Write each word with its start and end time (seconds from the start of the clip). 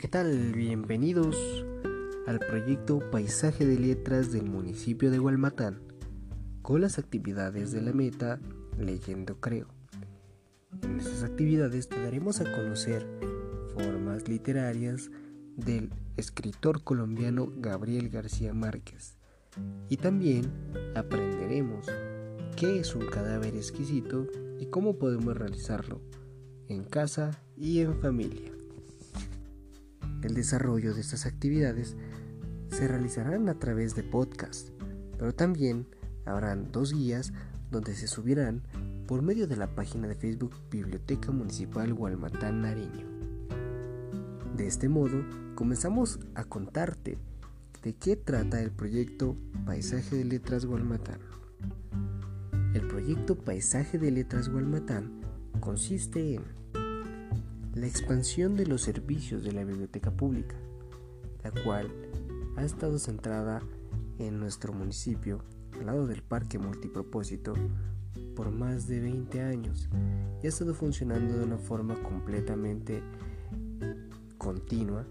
¿qué 0.00 0.06
tal? 0.06 0.52
Bienvenidos 0.52 1.64
al 2.28 2.38
proyecto 2.38 3.00
Paisaje 3.10 3.66
de 3.66 3.80
Letras 3.80 4.30
del 4.30 4.44
municipio 4.44 5.10
de 5.10 5.18
Gualmatán, 5.18 5.80
con 6.62 6.82
las 6.82 7.00
actividades 7.00 7.72
de 7.72 7.82
la 7.82 7.92
meta 7.92 8.38
Leyendo 8.78 9.40
Creo. 9.40 9.66
En 10.82 11.00
estas 11.00 11.24
actividades 11.24 11.88
te 11.88 12.00
daremos 12.00 12.40
a 12.40 12.44
conocer 12.44 13.08
formas 13.74 14.28
literarias 14.28 15.10
del 15.56 15.90
escritor 16.16 16.84
colombiano 16.84 17.52
Gabriel 17.56 18.08
García 18.08 18.54
Márquez 18.54 19.18
y 19.88 19.96
también 19.96 20.52
aprenderemos 20.94 21.86
qué 22.54 22.78
es 22.78 22.94
un 22.94 23.06
cadáver 23.06 23.56
exquisito 23.56 24.28
y 24.60 24.66
cómo 24.66 24.96
podemos 24.96 25.36
realizarlo 25.36 26.00
en 26.68 26.84
casa 26.84 27.42
y 27.56 27.80
en 27.80 28.00
familia. 28.00 28.57
El 30.22 30.34
desarrollo 30.34 30.94
de 30.94 31.00
estas 31.00 31.26
actividades 31.26 31.96
se 32.70 32.88
realizarán 32.88 33.48
a 33.48 33.58
través 33.58 33.94
de 33.94 34.02
podcast, 34.02 34.70
pero 35.16 35.32
también 35.32 35.86
habrán 36.24 36.72
dos 36.72 36.92
guías 36.92 37.32
donde 37.70 37.94
se 37.94 38.08
subirán 38.08 38.62
por 39.06 39.22
medio 39.22 39.46
de 39.46 39.56
la 39.56 39.74
página 39.74 40.08
de 40.08 40.14
Facebook 40.14 40.54
Biblioteca 40.70 41.30
Municipal 41.30 41.94
Gualmatán 41.94 42.62
Nariño. 42.62 43.06
De 44.56 44.66
este 44.66 44.88
modo, 44.88 45.24
comenzamos 45.54 46.18
a 46.34 46.44
contarte 46.44 47.16
de 47.82 47.94
qué 47.94 48.16
trata 48.16 48.60
el 48.60 48.72
proyecto 48.72 49.36
Paisaje 49.64 50.16
de 50.16 50.24
Letras 50.24 50.66
Gualmatán. 50.66 51.20
El 52.74 52.86
proyecto 52.88 53.38
Paisaje 53.38 53.98
de 53.98 54.10
Letras 54.10 54.48
Gualmatán 54.48 55.20
consiste 55.60 56.34
en 56.34 56.42
la 57.78 57.86
expansión 57.86 58.56
de 58.56 58.66
los 58.66 58.82
servicios 58.82 59.44
de 59.44 59.52
la 59.52 59.62
biblioteca 59.62 60.10
pública, 60.10 60.56
la 61.44 61.52
cual 61.62 61.88
ha 62.56 62.64
estado 62.64 62.98
centrada 62.98 63.62
en 64.18 64.40
nuestro 64.40 64.72
municipio, 64.72 65.44
al 65.78 65.86
lado 65.86 66.08
del 66.08 66.22
parque 66.22 66.58
multipropósito, 66.58 67.54
por 68.34 68.50
más 68.50 68.88
de 68.88 68.98
20 68.98 69.42
años 69.42 69.88
y 70.42 70.46
ha 70.46 70.48
estado 70.48 70.74
funcionando 70.74 71.38
de 71.38 71.44
una 71.44 71.58
forma 71.58 71.94
completamente 72.02 73.00
continua, 74.38 75.06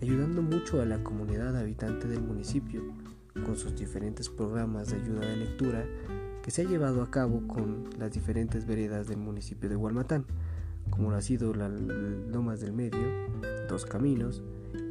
ayudando 0.00 0.40
mucho 0.40 0.80
a 0.80 0.86
la 0.86 1.04
comunidad 1.04 1.56
habitante 1.58 2.08
del 2.08 2.22
municipio 2.22 2.82
con 3.44 3.56
sus 3.56 3.76
diferentes 3.76 4.30
programas 4.30 4.88
de 4.88 4.96
ayuda 4.96 5.26
de 5.26 5.36
lectura 5.36 5.84
que 6.42 6.50
se 6.50 6.62
ha 6.62 6.64
llevado 6.64 7.02
a 7.02 7.10
cabo 7.10 7.46
con 7.46 7.90
las 7.98 8.12
diferentes 8.12 8.66
veredas 8.66 9.08
del 9.08 9.18
municipio 9.18 9.68
de 9.68 9.76
Gualmatán 9.76 10.24
como 10.92 11.10
lo 11.10 11.16
ha 11.16 11.22
sido 11.22 11.54
las 11.54 11.72
Lomas 11.72 12.60
del 12.60 12.72
Medio, 12.72 13.00
Dos 13.68 13.86
Caminos, 13.86 14.42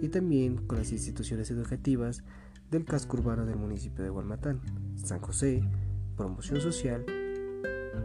y 0.02 0.09
también 0.09 0.57
con 0.57 0.80
las 0.80 0.91
instituciones 0.91 1.52
educativas 1.52 2.23
del 2.71 2.85
casco 2.85 3.17
urbano 3.17 3.45
del 3.45 3.55
municipio 3.57 4.03
de 4.03 4.09
Gualmatán, 4.09 4.59
San 4.95 5.19
José, 5.19 5.63
Promoción 6.17 6.59
Social 6.59 7.05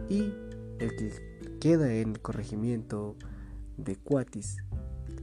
y 0.09 0.31
el 0.79 0.95
que 0.95 1.57
queda 1.59 1.91
en 1.91 2.13
corregimiento 2.15 3.15
de 3.77 3.95
Cuatis, 3.95 4.57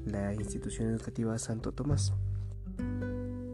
la 0.04 0.34
institución 0.34 0.88
educativa 0.88 1.38
Santo 1.38 1.72
Tomás. 1.72 2.12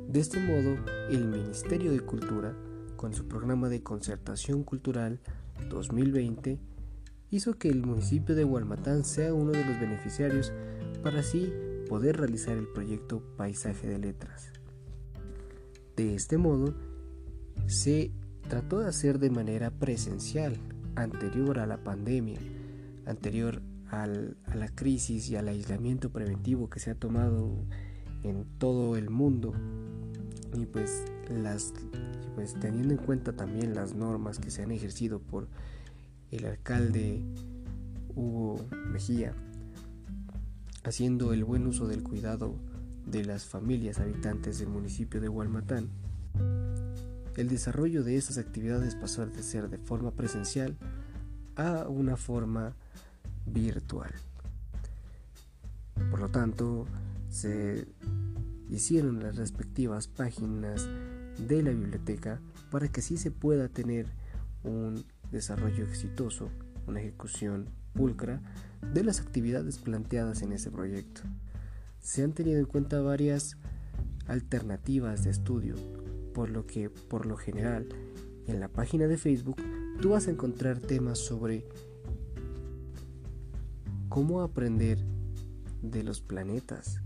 De 0.09 0.19
este 0.19 0.41
modo, 0.41 0.83
el 1.11 1.27
Ministerio 1.27 1.93
de 1.93 2.01
Cultura, 2.01 2.57
con 2.97 3.13
su 3.13 3.29
programa 3.29 3.69
de 3.69 3.83
concertación 3.83 4.65
cultural 4.65 5.21
2020, 5.69 6.59
hizo 7.31 7.55
que 7.55 7.69
el 7.69 7.83
municipio 7.83 8.35
de 8.35 8.45
Gualmatán 8.45 9.05
sea 9.05 9.33
uno 9.33 9.53
de 9.53 9.65
los 9.65 9.81
beneficiarios 9.81 10.53
para 11.03 11.21
así 11.21 11.53
poder 11.89 12.17
realizar 12.19 12.57
el 12.57 12.69
proyecto 12.69 13.23
Paisaje 13.37 13.87
de 13.87 13.99
Letras. 13.99 14.53
De 15.97 16.15
este 16.15 16.39
modo, 16.39 16.75
se 17.67 18.11
trató 18.49 18.81
de 18.81 18.89
hacer 18.89 19.19
de 19.19 19.31
manera 19.31 19.71
presencial, 19.71 20.57
anterior 20.97 21.59
a 21.59 21.67
la 21.67 21.83
pandemia, 21.85 22.39
anterior 23.07 23.63
a 23.91 24.07
la 24.07 24.69
crisis 24.75 25.29
y 25.31 25.37
al 25.37 25.49
aislamiento 25.49 26.11
preventivo 26.11 26.69
que 26.71 26.81
se 26.81 26.91
ha 26.91 26.95
tomado 26.95 27.65
en 28.23 28.45
todo 28.59 28.97
el 28.97 29.11
mundo 29.11 29.53
y 30.55 30.67
pues 30.67 31.05
las 31.29 31.73
pues 32.35 32.55
teniendo 32.61 32.95
en 32.95 33.01
cuenta 33.01 33.33
también 33.33 33.75
las 33.75 33.95
normas 33.95 34.39
que 34.39 34.51
se 34.51 34.63
han 34.63 34.71
ejercido 34.71 35.21
por 35.21 35.49
el 36.31 36.47
alcalde 36.47 37.23
Hugo 38.15 38.65
Mejía, 38.93 39.35
haciendo 40.85 41.33
el 41.33 41.45
buen 41.45 41.67
uso 41.67 41.87
del 41.87 42.03
cuidado 42.03 42.55
de 43.07 43.25
las 43.25 43.45
familias 43.45 43.99
habitantes 43.99 44.59
del 44.59 44.69
municipio 44.69 45.21
de 45.21 45.29
Gualmatán. 45.29 45.89
El 47.37 47.49
desarrollo 47.49 48.05
de 48.05 48.17
estas 48.17 48.39
actividades 48.39 48.95
pasó 48.95 49.27
de 49.27 49.43
ser 49.43 49.69
de 49.69 49.79
forma 49.79 50.13
presencial 50.13 50.77
a 51.57 51.89
una 51.89 52.17
forma 52.17 52.75
virtual. 53.47 54.13
Por 56.11 56.21
lo 56.21 56.29
tanto, 56.29 56.87
se 57.29 57.87
hicieron 58.69 59.23
las 59.23 59.37
respectivas 59.37 60.07
páginas 60.07 60.89
de 61.49 61.63
la 61.63 61.71
biblioteca 61.71 62.41
para 62.71 62.89
que 62.89 63.01
así 63.01 63.17
se 63.17 63.31
pueda 63.31 63.69
tener 63.69 64.07
un 64.65 65.05
desarrollo 65.31 65.85
exitoso, 65.85 66.49
una 66.87 67.01
ejecución 67.01 67.69
pulcra 67.93 68.41
de 68.95 69.05
las 69.05 69.21
actividades 69.21 69.79
planteadas 69.79 70.43
en 70.43 70.53
ese 70.53 70.71
proyecto. 70.71 71.23
Se 72.01 72.23
han 72.23 72.33
tenido 72.33 72.59
en 72.59 72.67
cuenta 72.67 73.01
varias 73.01 73.57
alternativas 74.27 75.25
de 75.25 75.31
estudio, 75.31 75.75
por 76.35 76.51
lo 76.51 76.67
que 76.67 76.91
por 76.91 77.27
lo 77.27 77.37
general 77.37 77.89
en 78.47 78.61
la 78.61 78.69
página 78.69 79.07
de 79.07 79.19
Facebook 79.19 79.57
tú 80.01 80.11
vas 80.11 80.29
a 80.29 80.31
encontrar 80.31 80.79
temas 80.79 81.19
sobre 81.19 81.65
cómo 84.09 84.43
aprender 84.43 84.99
de 85.83 86.03
los 86.03 86.21
planetas 86.21 87.01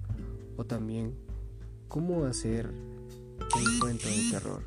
o 0.56 0.64
también 0.64 1.14
cómo 1.88 2.24
hacer 2.24 2.68
un 2.68 3.80
cuento 3.80 4.06
de 4.08 4.30
terror. 4.30 4.62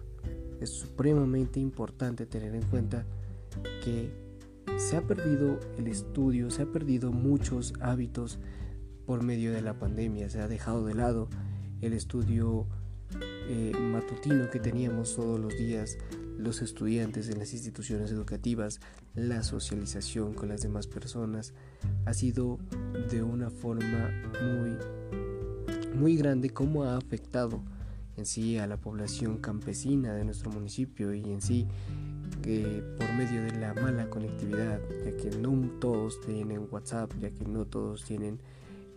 Es 0.62 0.72
supremamente 0.72 1.60
importante 1.60 2.26
tener 2.26 2.56
en 2.56 2.64
cuenta 2.64 3.06
que 3.84 4.12
se 4.78 4.98
ha 4.98 5.02
perdido 5.02 5.60
el 5.78 5.88
estudio, 5.88 6.50
se 6.50 6.64
ha 6.64 6.66
perdido 6.66 7.12
muchos 7.12 7.74
hábitos 7.80 8.40
por 9.06 9.24
medio 9.24 9.52
de 9.52 9.62
la 9.62 9.80
pandemia, 9.80 10.30
se 10.30 10.42
ha 10.42 10.48
dejado 10.48 10.86
de 10.86 10.94
lado 10.94 11.30
el 11.82 11.94
estudio 11.94 12.68
eh, 13.50 13.72
matutino 13.80 14.50
que 14.50 14.60
teníamos 14.60 15.16
todos 15.16 15.40
los 15.40 15.58
días 15.58 15.98
los 16.38 16.62
estudiantes 16.62 17.30
en 17.30 17.40
las 17.40 17.54
instituciones 17.54 18.12
educativas, 18.12 18.80
la 19.16 19.44
socialización 19.44 20.34
con 20.34 20.50
las 20.50 20.62
demás 20.62 20.88
personas, 20.88 21.54
ha 22.06 22.14
sido 22.14 22.60
de 23.10 23.24
una 23.24 23.50
forma 23.50 24.12
muy, 24.42 25.98
muy 25.98 26.16
grande 26.16 26.52
como 26.52 26.84
ha 26.84 26.98
afectado 26.98 27.64
en 28.18 28.26
sí 28.26 28.58
a 28.58 28.68
la 28.68 28.78
población 28.78 29.38
campesina 29.38 30.14
de 30.14 30.26
nuestro 30.26 30.52
municipio 30.52 31.14
y 31.14 31.24
en 31.24 31.42
sí 31.42 31.68
por 32.98 33.14
medio 33.14 33.44
de 33.44 33.52
la 33.60 33.74
mala 33.74 34.10
conectividad, 34.10 34.80
ya 35.04 35.18
que 35.18 35.30
no 35.38 35.70
todos 35.80 36.22
tienen 36.22 36.68
WhatsApp, 36.72 37.12
ya 37.20 37.30
que 37.30 37.44
no 37.44 37.66
todos 37.66 38.06
tienen 38.06 38.40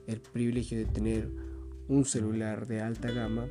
el 0.06 0.20
privilegio 0.20 0.78
de 0.78 0.84
tener 0.86 1.28
un 1.88 2.04
celular 2.04 2.68
de 2.68 2.80
alta 2.80 3.10
gama, 3.10 3.46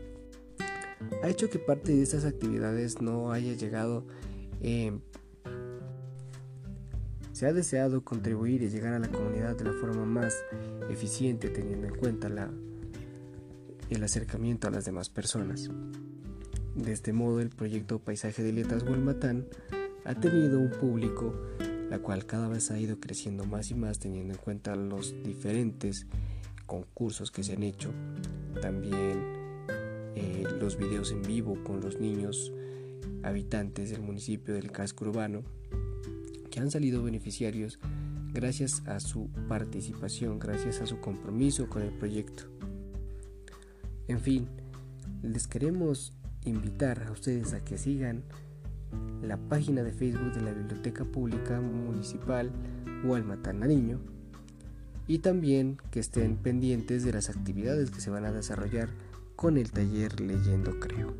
ha 1.22 1.28
hecho 1.28 1.50
que 1.50 1.60
parte 1.60 1.94
de 1.94 2.02
estas 2.02 2.24
actividades 2.24 3.02
no 3.02 3.34
haya 3.34 3.54
llegado. 3.54 4.06
Eh, 4.62 4.98
se 7.34 7.46
ha 7.46 7.54
deseado 7.54 8.04
contribuir 8.04 8.64
y 8.64 8.70
llegar 8.70 8.94
a 8.94 9.00
la 9.00 9.10
comunidad 9.10 9.58
de 9.58 9.66
la 9.66 9.74
forma 9.74 10.06
más 10.06 10.34
eficiente 10.90 11.50
teniendo 11.50 11.88
en 11.88 11.96
cuenta 11.96 12.30
la, 12.30 12.50
el 13.90 14.04
acercamiento 14.04 14.68
a 14.68 14.72
las 14.72 14.86
demás 14.86 15.10
personas. 15.10 15.70
De 16.76 16.94
este 16.94 17.12
modo, 17.12 17.42
el 17.42 17.50
proyecto 17.50 18.00
Paisaje 18.00 18.44
de 18.44 18.54
Letras 18.54 18.86
Gualmatán 18.86 19.46
ha 20.10 20.16
tenido 20.16 20.60
un 20.60 20.72
público 20.72 21.36
la 21.92 22.00
cual 22.00 22.26
cada 22.26 22.48
vez 22.48 22.72
ha 22.72 22.80
ido 22.80 23.00
creciendo 23.00 23.46
más 23.46 23.70
y 23.70 23.76
más 23.76 24.00
teniendo 24.00 24.34
en 24.34 24.40
cuenta 24.40 24.76
los 24.76 25.14
diferentes 25.24 26.08
concursos 26.66 27.30
que 27.30 27.44
se 27.44 27.54
han 27.54 27.62
hecho, 27.62 27.92
también 28.60 29.24
eh, 30.16 30.48
los 30.60 30.80
videos 30.80 31.12
en 31.12 31.22
vivo 31.22 31.64
con 31.64 31.80
los 31.80 32.00
niños 32.00 32.52
habitantes 33.22 33.92
del 33.92 34.02
municipio 34.02 34.56
del 34.56 34.72
casco 34.72 35.06
urbano 35.06 35.44
que 36.50 36.60
han 36.60 36.72
salido 36.72 37.04
beneficiarios 37.04 37.78
gracias 38.34 38.82
a 38.88 39.00
su 39.00 39.30
participación, 39.48 40.40
gracias 40.40 40.82
a 40.82 40.88
su 40.88 41.00
compromiso 41.00 41.70
con 41.70 41.84
el 41.84 41.92
proyecto. 41.92 42.46
En 44.08 44.20
fin, 44.20 44.48
les 45.22 45.48
queremos 45.48 46.14
invitar 46.46 47.04
a 47.04 47.12
ustedes 47.12 47.54
a 47.54 47.64
que 47.64 47.78
sigan 47.78 48.24
la 49.22 49.38
página 49.38 49.84
de 49.84 49.92
Facebook 49.92 50.34
de 50.34 50.42
la 50.42 50.54
Biblioteca 50.54 51.06
Pública 51.06 51.60
Municipal 51.60 52.52
Gualmatán 53.04 53.60
Nariño 53.60 54.00
y 55.08 55.20
también 55.20 55.78
que 55.92 56.00
estén 56.00 56.38
pendientes 56.38 57.04
de 57.04 57.14
las 57.14 57.30
actividades 57.30 57.92
que 57.92 58.02
se 58.02 58.10
van 58.10 58.26
a 58.26 58.32
desarrollar 58.32 58.90
con 59.36 59.58
el 59.58 59.72
taller 59.72 60.20
Leyendo 60.20 60.80
Creo. 60.80 61.14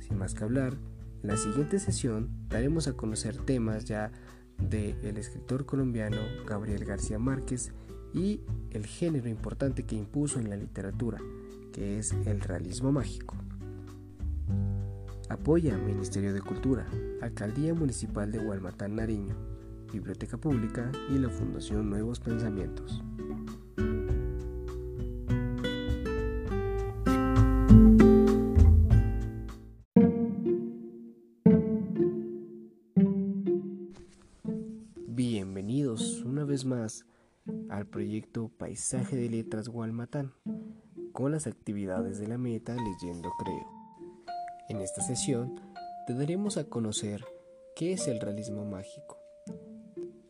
Sin 0.00 0.18
más 0.18 0.34
que 0.34 0.44
hablar, 0.44 0.74
en 1.22 1.28
la 1.28 1.36
siguiente 1.36 1.78
sesión 1.78 2.30
daremos 2.48 2.88
a 2.88 2.94
conocer 2.94 3.36
temas 3.36 3.84
ya 3.84 4.12
del 4.58 5.16
escritor 5.18 5.66
colombiano 5.66 6.18
Gabriel 6.46 6.84
García 6.84 7.18
Márquez 7.18 7.72
y 8.14 8.40
el 8.70 8.86
género 8.86 9.28
importante 9.28 9.82
que 9.82 9.96
impuso 9.96 10.38
en 10.38 10.48
la 10.48 10.56
literatura, 10.56 11.18
que 11.72 11.98
es 11.98 12.12
el 12.24 12.40
realismo 12.40 12.92
mágico. 12.92 13.36
Apoya 15.44 15.76
Ministerio 15.76 16.32
de 16.32 16.40
Cultura, 16.40 16.86
Alcaldía 17.20 17.74
Municipal 17.74 18.32
de 18.32 18.38
Gualmatán 18.38 18.96
Nariño, 18.96 19.36
Biblioteca 19.92 20.38
Pública 20.38 20.90
y 21.10 21.18
la 21.18 21.28
Fundación 21.28 21.90
Nuevos 21.90 22.18
Pensamientos. 22.18 23.02
Bienvenidos 35.08 36.22
una 36.24 36.44
vez 36.44 36.64
más 36.64 37.04
al 37.68 37.86
proyecto 37.86 38.48
Paisaje 38.56 39.14
de 39.14 39.28
Letras 39.28 39.68
Gualmatán, 39.68 40.32
con 41.12 41.32
las 41.32 41.46
actividades 41.46 42.18
de 42.18 42.28
la 42.28 42.38
meta 42.38 42.74
Leyendo 42.74 43.28
Creo. 43.38 43.73
En 44.68 44.80
esta 44.80 45.02
sesión 45.02 45.60
te 46.06 46.14
daremos 46.14 46.56
a 46.56 46.64
conocer 46.64 47.22
qué 47.76 47.92
es 47.92 48.08
el 48.08 48.18
realismo 48.18 48.64
mágico. 48.64 49.18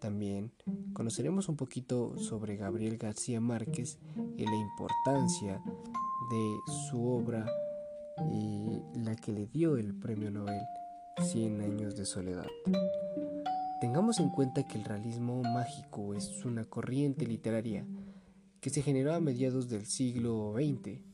También 0.01 0.53
conoceremos 0.93 1.49
un 1.49 1.57
poquito 1.57 2.17
sobre 2.19 2.57
Gabriel 2.57 2.99
García 2.99 3.41
Márquez 3.41 3.99
y 4.37 4.45
la 4.45 4.57
importancia 4.57 5.63
de 6.31 6.57
su 6.91 7.07
obra 7.07 7.47
y 8.33 8.83
la 8.99 9.15
que 9.15 9.33
le 9.33 9.47
dio 9.47 9.77
el 9.77 9.95
premio 9.95 10.33
Nobel 10.33 10.63
100 11.23 11.61
años 11.61 11.95
de 11.95 12.05
soledad. 12.05 12.49
Tengamos 13.81 14.19
en 14.19 14.31
cuenta 14.31 14.67
que 14.67 14.79
el 14.79 14.85
realismo 14.85 15.43
mágico 15.43 16.13
es 16.15 16.45
una 16.45 16.65
corriente 16.65 17.25
literaria 17.25 17.87
que 18.61 18.71
se 18.71 18.83
generó 18.83 19.15
a 19.15 19.21
mediados 19.21 19.69
del 19.69 19.87
siglo 19.87 20.55
XX 20.55 21.14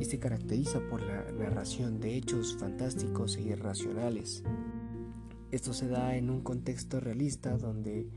y 0.00 0.04
se 0.04 0.18
caracteriza 0.18 0.80
por 0.88 1.02
la 1.02 1.30
narración 1.32 2.00
de 2.00 2.16
hechos 2.16 2.56
fantásticos 2.58 3.36
e 3.36 3.42
irracionales. 3.42 4.42
Esto 5.50 5.72
se 5.72 5.88
da 5.88 6.16
en 6.16 6.30
un 6.30 6.40
contexto 6.40 7.00
realista 7.00 7.56
donde 7.58 8.08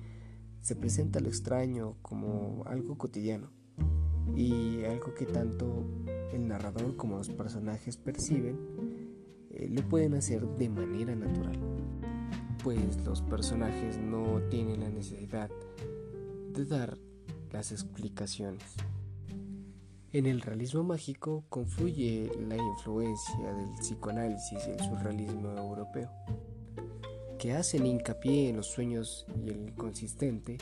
se 0.62 0.76
presenta 0.76 1.20
lo 1.20 1.28
extraño 1.28 1.98
como 2.02 2.64
algo 2.66 2.98
cotidiano 2.98 3.52
y 4.36 4.84
algo 4.86 5.14
que 5.14 5.26
tanto 5.26 5.86
el 6.34 6.48
narrador 6.48 6.96
como 6.96 7.18
los 7.18 7.30
personajes 7.30 7.98
perciben 7.98 8.58
eh, 9.52 9.68
lo 9.70 9.88
pueden 9.88 10.16
hacer 10.16 10.46
de 10.48 10.70
manera 10.70 11.16
natural 11.16 11.60
pues 12.66 12.98
los 13.06 13.22
personajes 13.22 14.00
no 14.00 14.42
tienen 14.50 14.80
la 14.80 14.90
necesidad 14.90 15.52
de 16.52 16.66
dar 16.66 16.98
las 17.52 17.72
explicaciones. 17.72 18.64
En 20.16 20.28
el 20.28 20.40
realismo 20.40 20.82
mágico 20.82 21.44
confluye 21.50 22.32
la 22.48 22.56
influencia 22.56 23.54
del 23.54 23.70
psicoanálisis 23.82 24.66
y 24.66 24.72
el 24.72 24.80
surrealismo 24.80 25.52
europeo, 25.52 26.10
que 27.38 27.52
hacen 27.52 27.86
hincapié 27.86 28.48
en 28.48 28.56
los 28.56 28.68
sueños 28.68 29.26
y 29.46 29.50
el 29.50 29.58
inconsistente 29.58 30.58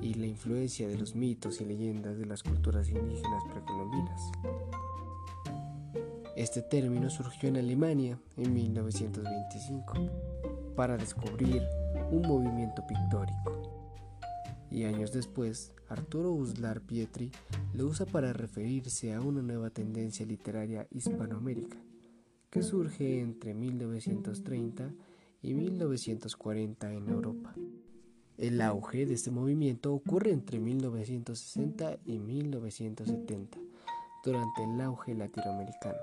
y 0.00 0.14
la 0.14 0.26
influencia 0.26 0.88
de 0.88 0.98
los 0.98 1.14
mitos 1.14 1.60
y 1.60 1.64
leyendas 1.64 2.18
de 2.18 2.26
las 2.26 2.42
culturas 2.42 2.88
indígenas 2.88 3.44
precolombinas. 3.52 4.20
Este 6.34 6.60
término 6.60 7.08
surgió 7.08 7.50
en 7.50 7.58
Alemania 7.58 8.18
en 8.36 8.52
1925 8.52 9.94
para 10.74 10.96
descubrir 10.96 11.62
un 12.10 12.22
movimiento 12.22 12.84
pictórico. 12.84 13.62
Y 14.72 14.84
años 14.84 15.12
después, 15.12 15.72
Arturo 15.92 16.32
Uslar 16.32 16.80
Pietri 16.80 17.30
lo 17.74 17.86
usa 17.86 18.06
para 18.06 18.32
referirse 18.32 19.12
a 19.12 19.20
una 19.20 19.42
nueva 19.42 19.68
tendencia 19.68 20.24
literaria 20.24 20.86
hispanoamérica 20.90 21.76
que 22.48 22.62
surge 22.62 23.20
entre 23.20 23.52
1930 23.52 24.90
y 25.42 25.52
1940 25.52 26.92
en 26.94 27.08
Europa. 27.10 27.54
El 28.38 28.62
auge 28.62 29.04
de 29.04 29.12
este 29.12 29.30
movimiento 29.30 29.92
ocurre 29.92 30.32
entre 30.32 30.60
1960 30.60 31.98
y 32.06 32.18
1970, 32.18 33.58
durante 34.24 34.64
el 34.64 34.80
auge 34.80 35.14
latinoamericano. 35.14 36.00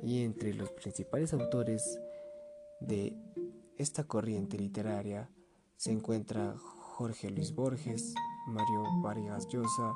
Y 0.00 0.22
entre 0.22 0.54
los 0.54 0.70
principales 0.70 1.32
autores 1.32 2.00
de 2.80 3.16
esta 3.78 4.04
corriente 4.04 4.58
literaria 4.58 5.28
se 5.76 5.90
encuentra 5.90 6.54
Jorge 7.02 7.30
Luis 7.30 7.52
Borges, 7.52 8.14
Mario 8.46 8.84
Vargas 9.02 9.48
Llosa, 9.48 9.92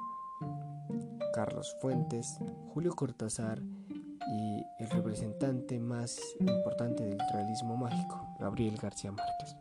Carlos 1.33 1.77
Fuentes, 1.81 2.41
Julio 2.75 2.97
Cortázar 2.97 3.63
y 3.63 4.65
el 4.81 4.91
representante 4.91 5.79
más 5.79 6.19
importante 6.41 7.05
del 7.05 7.21
realismo 7.33 7.77
mágico, 7.77 8.27
Gabriel 8.41 8.77
García 8.77 9.13
Márquez, 9.13 9.57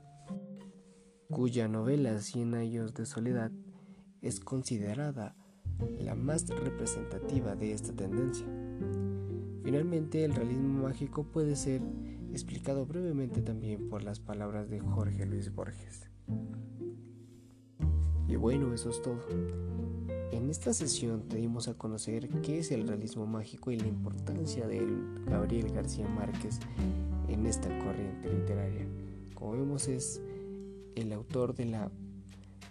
cuya 1.30 1.68
novela 1.68 2.20
Cien 2.20 2.56
años 2.56 2.96
de 2.96 3.06
soledad 3.06 3.52
es 4.24 4.40
considerada 4.40 5.36
la 6.00 6.16
más 6.16 6.48
representativa 6.48 7.56
de 7.56 7.74
esta 7.74 7.94
tendencia. 7.94 8.48
Finalmente, 9.64 10.26
el 10.26 10.34
realismo 10.34 10.82
mágico 10.82 11.26
puede 11.26 11.56
ser 11.56 11.84
explicado 12.32 12.88
brevemente 12.88 13.44
también 13.44 13.88
por 13.88 14.02
las 14.02 14.20
palabras 14.20 14.68
de 14.68 14.80
Jorge 14.80 15.28
Luis 15.28 15.54
Borges. 15.54 16.10
Y 18.28 18.36
bueno, 18.36 18.74
eso 18.74 18.90
es 18.90 19.02
todo. 19.02 19.20
En 20.32 20.50
esta 20.50 20.74
sesión 20.74 21.28
te 21.30 21.38
dimos 21.38 21.68
a 21.68 21.76
conocer 21.76 22.28
qué 22.42 22.60
es 22.60 22.72
el 22.72 22.88
realismo 22.88 23.26
mágico 23.26 23.72
y 23.72 23.78
la 23.78 23.88
importancia 23.88 24.68
de 24.68 24.86
Gabriel 25.26 25.72
García 25.72 26.08
Márquez 26.08 26.60
en 27.28 27.46
esta 27.46 27.68
corriente 27.80 28.34
literaria. 28.34 28.86
Como 29.34 29.54
vemos 29.54 29.88
es 29.88 30.22
el 30.96 31.14
autor 31.14 31.56
de 31.56 31.66
la, 31.66 31.92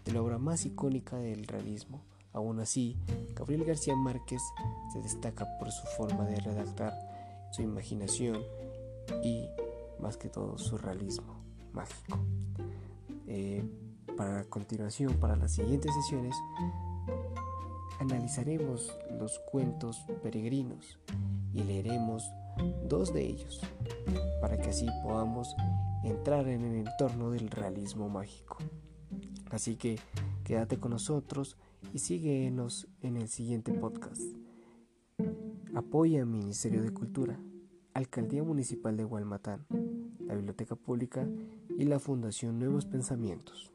de 0.04 0.12
la 0.12 0.22
obra 0.22 0.38
más 0.38 0.66
icónica 0.66 1.16
del 1.16 1.46
realismo. 1.46 2.04
Aún 2.32 2.58
así, 2.58 2.96
Gabriel 3.34 3.64
García 3.64 3.94
Márquez 3.94 4.42
se 4.92 5.00
destaca 5.00 5.46
por 5.58 5.70
su 5.70 5.86
forma 5.96 6.26
de 6.26 6.40
redactar, 6.40 6.92
su 7.52 7.62
imaginación 7.62 8.42
y 9.22 9.46
más 10.00 10.16
que 10.16 10.28
todo 10.28 10.58
su 10.58 10.76
realismo 10.76 11.36
mágico. 11.72 12.18
Eh, 13.26 13.64
para 14.16 14.44
continuación, 14.44 15.14
para 15.14 15.36
las 15.36 15.52
siguientes 15.52 15.92
sesiones, 15.94 16.34
analizaremos 18.00 18.96
los 19.18 19.38
cuentos 19.50 20.04
peregrinos 20.22 20.98
y 21.52 21.62
leeremos 21.62 22.30
dos 22.88 23.12
de 23.12 23.26
ellos 23.26 23.60
para 24.40 24.58
que 24.58 24.70
así 24.70 24.86
podamos 25.02 25.54
entrar 26.04 26.48
en 26.48 26.64
el 26.64 26.86
entorno 26.86 27.30
del 27.30 27.50
realismo 27.50 28.08
mágico. 28.08 28.58
Así 29.50 29.76
que 29.76 29.98
quédate 30.44 30.78
con 30.78 30.90
nosotros 30.92 31.56
y 31.92 31.98
síguenos 31.98 32.88
en 33.00 33.16
el 33.16 33.28
siguiente 33.28 33.72
podcast. 33.72 34.22
Apoya 35.74 36.20
al 36.20 36.26
Ministerio 36.26 36.82
de 36.82 36.92
Cultura. 36.92 37.38
Alcaldía 37.94 38.42
Municipal 38.42 38.96
de 38.96 39.04
Gualmatán, 39.04 39.66
la 40.18 40.34
Biblioteca 40.34 40.74
Pública 40.74 41.28
y 41.78 41.84
la 41.84 42.00
Fundación 42.00 42.58
Nuevos 42.58 42.86
Pensamientos. 42.86 43.73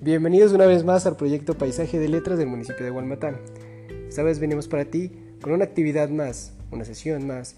Bienvenidos 0.00 0.52
una 0.52 0.64
vez 0.64 0.84
más 0.84 1.04
al 1.04 1.16
proyecto 1.16 1.58
Paisaje 1.58 1.98
de 1.98 2.08
Letras 2.08 2.38
del 2.38 2.48
municipio 2.48 2.82
de 2.82 2.90
Gualmatán. 2.90 3.36
Esta 4.08 4.22
vez 4.22 4.38
venimos 4.38 4.68
para 4.68 4.86
ti 4.86 5.12
con 5.42 5.52
una 5.52 5.64
actividad 5.64 6.08
más, 6.08 6.54
una 6.70 6.86
sesión 6.86 7.26
más 7.26 7.56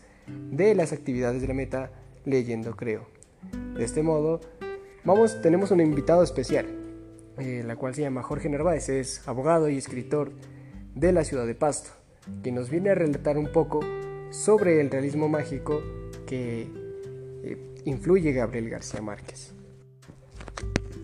de 0.50 0.74
las 0.74 0.92
actividades 0.92 1.42
de 1.42 1.48
la 1.48 1.54
meta 1.54 1.92
leyendo 2.24 2.74
creo. 2.74 3.06
De 3.76 3.84
este 3.84 4.02
modo, 4.02 4.40
vamos, 5.04 5.40
tenemos 5.42 5.70
un 5.70 5.80
invitado 5.80 6.24
especial, 6.24 6.83
eh, 7.38 7.62
la 7.66 7.76
cual 7.76 7.94
se 7.94 8.02
llama 8.02 8.22
Jorge 8.22 8.48
Narváez, 8.48 8.88
es 8.88 9.26
abogado 9.26 9.68
y 9.68 9.76
escritor 9.76 10.32
de 10.94 11.12
la 11.12 11.24
ciudad 11.24 11.46
de 11.46 11.54
Pasto, 11.54 11.90
que 12.42 12.52
nos 12.52 12.70
viene 12.70 12.90
a 12.90 12.94
relatar 12.94 13.38
un 13.38 13.50
poco 13.52 13.80
sobre 14.30 14.80
el 14.80 14.90
realismo 14.90 15.28
mágico 15.28 15.82
que 16.26 16.68
eh, 17.42 17.74
influye 17.84 18.32
Gabriel 18.32 18.70
García 18.70 19.02
Márquez. 19.02 19.52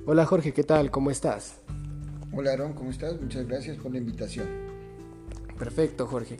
Hola 0.06 0.24
Jorge, 0.24 0.52
¿qué 0.52 0.64
tal? 0.64 0.90
¿Cómo 0.90 1.10
estás? 1.10 1.60
Hola 2.32 2.52
Aaron, 2.52 2.74
¿cómo 2.74 2.90
estás? 2.90 3.20
Muchas 3.20 3.46
gracias 3.46 3.76
por 3.76 3.92
la 3.92 3.98
invitación. 3.98 4.46
Perfecto, 5.58 6.06
Jorge. 6.06 6.38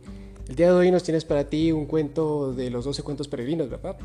El 0.49 0.57
día 0.57 0.69
de 0.69 0.73
hoy 0.73 0.91
nos 0.91 1.03
tienes 1.03 1.25
para 1.25 1.45
ti 1.45 1.73
un 1.73 1.87
cuento 1.87 2.53
de 2.53 2.71
los 2.71 2.85
12 2.85 3.03
cuentos 3.03 3.29
peregrinos, 3.29 3.69
¿verdad? 3.69 3.97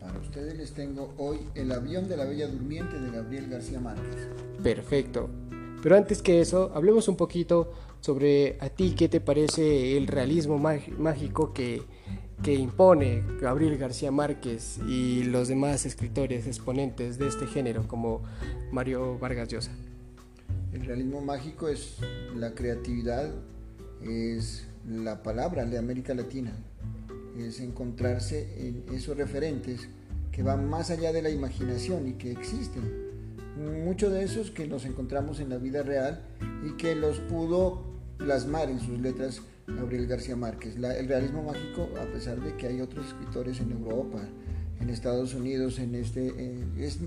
Para 0.00 0.18
ustedes 0.18 0.56
les 0.56 0.72
tengo 0.72 1.12
hoy 1.18 1.40
El 1.54 1.70
avión 1.72 2.08
de 2.08 2.16
la 2.16 2.24
Bella 2.24 2.48
Durmiente 2.48 2.98
de 2.98 3.10
Gabriel 3.10 3.50
García 3.50 3.80
Márquez. 3.80 4.28
Perfecto. 4.62 5.28
Pero 5.82 5.96
antes 5.96 6.22
que 6.22 6.40
eso, 6.40 6.72
hablemos 6.74 7.06
un 7.08 7.16
poquito 7.16 7.72
sobre 8.00 8.56
a 8.60 8.70
ti 8.70 8.94
qué 8.96 9.10
te 9.10 9.20
parece 9.20 9.98
el 9.98 10.06
realismo 10.06 10.58
mágico 10.58 11.52
que, 11.52 11.82
que 12.42 12.54
impone 12.54 13.22
Gabriel 13.40 13.76
García 13.76 14.10
Márquez 14.10 14.78
y 14.88 15.24
los 15.24 15.48
demás 15.48 15.84
escritores 15.84 16.46
exponentes 16.46 17.18
de 17.18 17.28
este 17.28 17.46
género 17.46 17.86
como 17.86 18.22
Mario 18.72 19.18
Vargas 19.18 19.48
Llosa. 19.48 19.72
El 20.72 20.86
realismo 20.86 21.20
mágico 21.20 21.68
es 21.68 21.96
la 22.34 22.54
creatividad, 22.54 23.30
es 24.02 24.66
la 24.88 25.22
palabra 25.22 25.66
de 25.66 25.76
América 25.76 26.14
Latina, 26.14 26.52
es 27.46 27.60
encontrarse 27.60 28.68
en 28.68 28.84
esos 28.94 29.16
referentes 29.16 29.88
que 30.32 30.42
van 30.42 30.68
más 30.68 30.90
allá 30.90 31.12
de 31.12 31.22
la 31.22 31.30
imaginación 31.30 32.08
y 32.08 32.12
que 32.12 32.32
existen. 32.32 33.10
Muchos 33.84 34.12
de 34.12 34.24
esos 34.24 34.50
que 34.50 34.66
los 34.66 34.84
encontramos 34.84 35.40
en 35.40 35.50
la 35.50 35.58
vida 35.58 35.82
real 35.82 36.22
y 36.66 36.76
que 36.76 36.94
los 36.94 37.18
pudo 37.20 37.84
plasmar 38.16 38.70
en 38.70 38.80
sus 38.80 38.98
letras 39.00 39.42
Gabriel 39.66 40.06
García 40.06 40.36
Márquez. 40.36 40.76
el 40.76 41.08
realismo 41.08 41.42
mágico, 41.42 41.88
a 42.00 42.12
pesar 42.12 42.40
de 42.40 42.56
que 42.56 42.68
hay 42.68 42.80
otros 42.80 43.06
escritores 43.06 43.60
en 43.60 43.72
Europa, 43.72 44.20
en 44.80 44.90
Estados 44.90 45.34
Unidos, 45.34 45.78
en 45.78 45.94
este, 45.94 46.32
eh, 46.36 46.64
es 46.78 46.98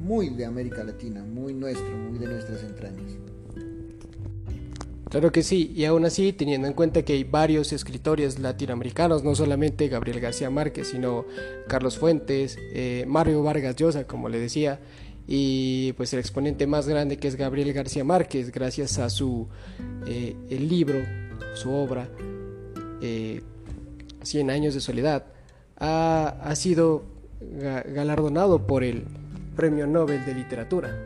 muy 0.00 0.30
de 0.30 0.44
América 0.44 0.82
Latina, 0.84 1.24
muy 1.24 1.54
nuestro, 1.54 1.96
muy 1.96 2.18
de 2.18 2.26
nuestras 2.26 2.62
entrañas. 2.62 3.12
Claro 5.10 5.32
que 5.32 5.42
sí, 5.42 5.72
y 5.74 5.86
aún 5.86 6.04
así, 6.04 6.32
teniendo 6.32 6.68
en 6.68 6.72
cuenta 6.72 7.02
que 7.02 7.14
hay 7.14 7.24
varios 7.24 7.72
escritores 7.72 8.38
latinoamericanos, 8.38 9.24
no 9.24 9.34
solamente 9.34 9.88
Gabriel 9.88 10.20
García 10.20 10.50
Márquez, 10.50 10.88
sino 10.88 11.24
Carlos 11.66 11.98
Fuentes, 11.98 12.56
eh, 12.72 13.04
Mario 13.08 13.42
Vargas 13.42 13.74
Llosa, 13.74 14.06
como 14.06 14.28
le 14.28 14.38
decía, 14.38 14.78
y 15.26 15.94
pues 15.94 16.12
el 16.12 16.20
exponente 16.20 16.68
más 16.68 16.86
grande 16.86 17.16
que 17.16 17.26
es 17.26 17.34
Gabriel 17.34 17.72
García 17.72 18.04
Márquez, 18.04 18.52
gracias 18.52 19.00
a 19.00 19.10
su 19.10 19.48
eh, 20.06 20.36
el 20.48 20.68
libro 20.68 21.00
su 21.54 21.72
obra, 21.72 22.08
eh, 23.00 23.42
años 24.48 24.74
de 24.74 24.80
soledad, 24.80 25.24
ha, 25.76 26.54
sido 26.54 27.04
galardonado 27.40 28.66
por 28.66 28.84
el 28.84 29.04
Premio 29.56 29.86
Nobel 29.86 30.24
de 30.24 30.34
Literatura. 30.34 30.96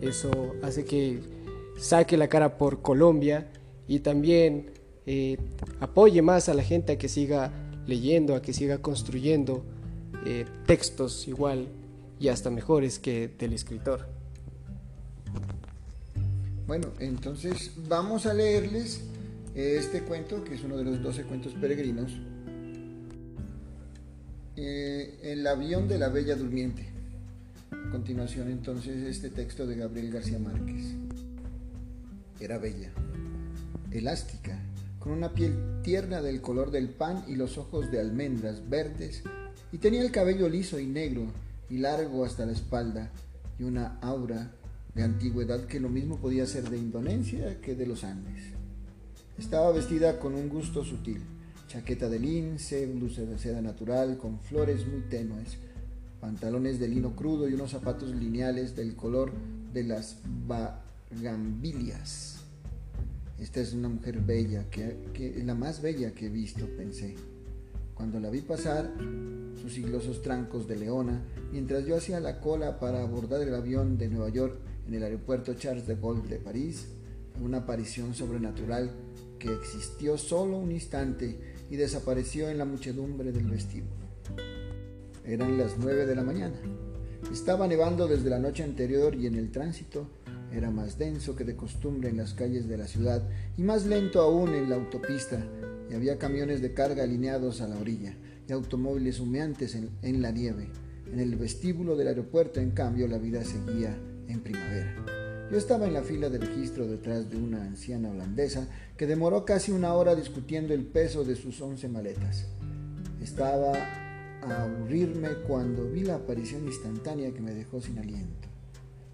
Eso 0.00 0.54
hace 0.62 0.84
que 0.84 1.20
saque 1.76 2.16
la 2.16 2.28
cara 2.28 2.58
por 2.58 2.82
Colombia 2.82 3.48
y 3.88 4.00
también 4.00 4.70
eh, 5.06 5.38
apoye 5.80 6.22
más 6.22 6.48
a 6.48 6.54
la 6.54 6.62
gente 6.62 6.92
a 6.92 6.98
que 6.98 7.08
siga 7.08 7.52
leyendo, 7.86 8.34
a 8.34 8.42
que 8.42 8.52
siga 8.52 8.78
construyendo 8.78 9.64
eh, 10.24 10.44
textos 10.66 11.28
igual 11.28 11.68
y 12.18 12.28
hasta 12.28 12.50
mejores 12.50 12.98
que 12.98 13.28
del 13.28 13.52
escritor. 13.52 14.08
Bueno, 16.66 16.88
entonces 16.98 17.72
vamos 17.88 18.26
a 18.26 18.34
leerles 18.34 19.04
este 19.54 20.02
cuento, 20.02 20.42
que 20.42 20.54
es 20.54 20.64
uno 20.64 20.76
de 20.76 20.84
los 20.84 21.02
12 21.02 21.22
cuentos 21.22 21.54
peregrinos, 21.54 22.12
eh, 24.56 25.18
El 25.22 25.46
avión 25.46 25.86
de 25.86 25.98
la 25.98 26.08
Bella 26.08 26.34
Durmiente. 26.34 26.88
A 27.70 27.90
continuación 27.90 28.50
entonces 28.50 28.96
este 29.04 29.30
texto 29.30 29.66
de 29.66 29.76
Gabriel 29.76 30.10
García 30.10 30.38
Márquez. 30.38 31.05
Era 32.40 32.58
bella, 32.58 32.90
elástica, 33.90 34.58
con 34.98 35.12
una 35.12 35.32
piel 35.32 35.80
tierna 35.82 36.20
del 36.20 36.40
color 36.40 36.70
del 36.70 36.90
pan 36.90 37.24
y 37.26 37.36
los 37.36 37.56
ojos 37.58 37.90
de 37.90 38.00
almendras 38.00 38.68
verdes, 38.68 39.22
y 39.72 39.78
tenía 39.78 40.02
el 40.02 40.10
cabello 40.10 40.48
liso 40.48 40.78
y 40.78 40.86
negro 40.86 41.26
y 41.70 41.78
largo 41.78 42.24
hasta 42.24 42.44
la 42.44 42.52
espalda, 42.52 43.10
y 43.58 43.62
una 43.62 43.98
aura 44.00 44.52
de 44.94 45.02
antigüedad 45.02 45.66
que 45.66 45.80
lo 45.80 45.88
mismo 45.88 46.18
podía 46.18 46.46
ser 46.46 46.68
de 46.68 46.78
Indonesia 46.78 47.60
que 47.60 47.74
de 47.74 47.86
los 47.86 48.04
Andes. 48.04 48.52
Estaba 49.38 49.72
vestida 49.72 50.18
con 50.18 50.34
un 50.34 50.48
gusto 50.48 50.84
sutil, 50.84 51.22
chaqueta 51.68 52.08
de 52.08 52.18
lince, 52.18 52.86
blusa 52.86 53.22
de 53.22 53.38
seda 53.38 53.60
natural 53.60 54.18
con 54.18 54.40
flores 54.40 54.86
muy 54.86 55.00
tenues, 55.02 55.58
pantalones 56.20 56.78
de 56.78 56.88
lino 56.88 57.14
crudo 57.14 57.48
y 57.48 57.54
unos 57.54 57.70
zapatos 57.70 58.14
lineales 58.14 58.76
del 58.76 58.94
color 58.94 59.32
de 59.72 59.84
las 59.84 60.18
bagambilias. 61.10 62.40
Esta 63.38 63.60
es 63.60 63.74
una 63.74 63.88
mujer 63.88 64.20
bella, 64.20 64.68
que, 64.70 64.96
que, 65.12 65.42
la 65.44 65.54
más 65.54 65.82
bella 65.82 66.12
que 66.12 66.26
he 66.26 66.30
visto, 66.30 66.66
pensé. 66.76 67.14
Cuando 67.94 68.18
la 68.20 68.30
vi 68.30 68.40
pasar, 68.40 68.92
sus 69.60 69.72
siglosos 69.72 70.22
trancos 70.22 70.66
de 70.66 70.76
leona, 70.76 71.22
mientras 71.52 71.84
yo 71.84 71.96
hacía 71.96 72.20
la 72.20 72.40
cola 72.40 72.78
para 72.78 73.02
abordar 73.02 73.42
el 73.42 73.54
avión 73.54 73.98
de 73.98 74.08
Nueva 74.08 74.28
York 74.30 74.58
en 74.86 74.94
el 74.94 75.02
aeropuerto 75.02 75.54
Charles 75.54 75.86
de 75.86 75.96
Gaulle 75.96 76.28
de 76.28 76.38
París, 76.38 76.88
una 77.42 77.58
aparición 77.58 78.14
sobrenatural 78.14 78.90
que 79.38 79.52
existió 79.52 80.16
solo 80.16 80.58
un 80.58 80.72
instante 80.72 81.38
y 81.70 81.76
desapareció 81.76 82.48
en 82.48 82.58
la 82.58 82.64
muchedumbre 82.64 83.32
del 83.32 83.46
vestíbulo. 83.46 84.06
Eran 85.24 85.58
las 85.58 85.76
nueve 85.78 86.06
de 86.06 86.14
la 86.14 86.22
mañana. 86.22 86.56
Estaba 87.32 87.66
nevando 87.66 88.06
desde 88.06 88.30
la 88.30 88.38
noche 88.38 88.62
anterior 88.62 89.14
y 89.14 89.26
en 89.26 89.34
el 89.34 89.50
tránsito 89.50 90.06
era 90.52 90.70
más 90.70 90.98
denso 90.98 91.36
que 91.36 91.44
de 91.44 91.56
costumbre 91.56 92.08
en 92.08 92.16
las 92.16 92.34
calles 92.34 92.68
de 92.68 92.78
la 92.78 92.86
ciudad 92.86 93.28
y 93.56 93.62
más 93.62 93.86
lento 93.86 94.20
aún 94.20 94.54
en 94.54 94.70
la 94.70 94.76
autopista, 94.76 95.44
y 95.90 95.94
había 95.94 96.18
camiones 96.18 96.62
de 96.62 96.74
carga 96.74 97.04
alineados 97.04 97.60
a 97.60 97.68
la 97.68 97.78
orilla 97.78 98.14
y 98.48 98.52
automóviles 98.52 99.20
humeantes 99.20 99.74
en, 99.74 100.22
la 100.22 100.30
nieve. 100.30 100.68
En 101.12 101.20
el 101.20 101.36
vestíbulo 101.36 101.96
del 101.96 102.08
aeropuerto, 102.08 102.60
en 102.60 102.70
cambio, 102.70 103.06
la 103.06 103.18
vida 103.18 103.44
seguía 103.44 103.96
en 104.28 104.40
primavera. 104.40 104.94
Yo 105.50 105.56
estaba 105.56 105.86
en 105.86 105.94
la 105.94 106.02
fila 106.02 106.28
de 106.28 106.38
registro 106.38 106.88
detrás 106.88 107.30
de 107.30 107.36
una 107.36 107.62
anciana 107.62 108.10
holandesa 108.10 108.68
que 108.96 109.06
demoró 109.06 109.44
casi 109.44 109.70
una 109.70 109.94
hora 109.94 110.16
discutiendo 110.16 110.74
el 110.74 110.84
peso 110.84 111.24
de 111.24 111.36
sus 111.36 111.60
once 111.60 111.88
maletas. 111.88 112.46
Estaba 113.22 113.72
a 114.42 114.62
aburrirme 114.64 115.28
cuando 115.46 115.88
vi 115.88 116.02
la 116.02 116.16
aparición 116.16 116.66
instantánea 116.66 117.32
que 117.32 117.40
me 117.40 117.54
dejó 117.54 117.80
sin 117.80 117.98
aliento. 117.98 118.55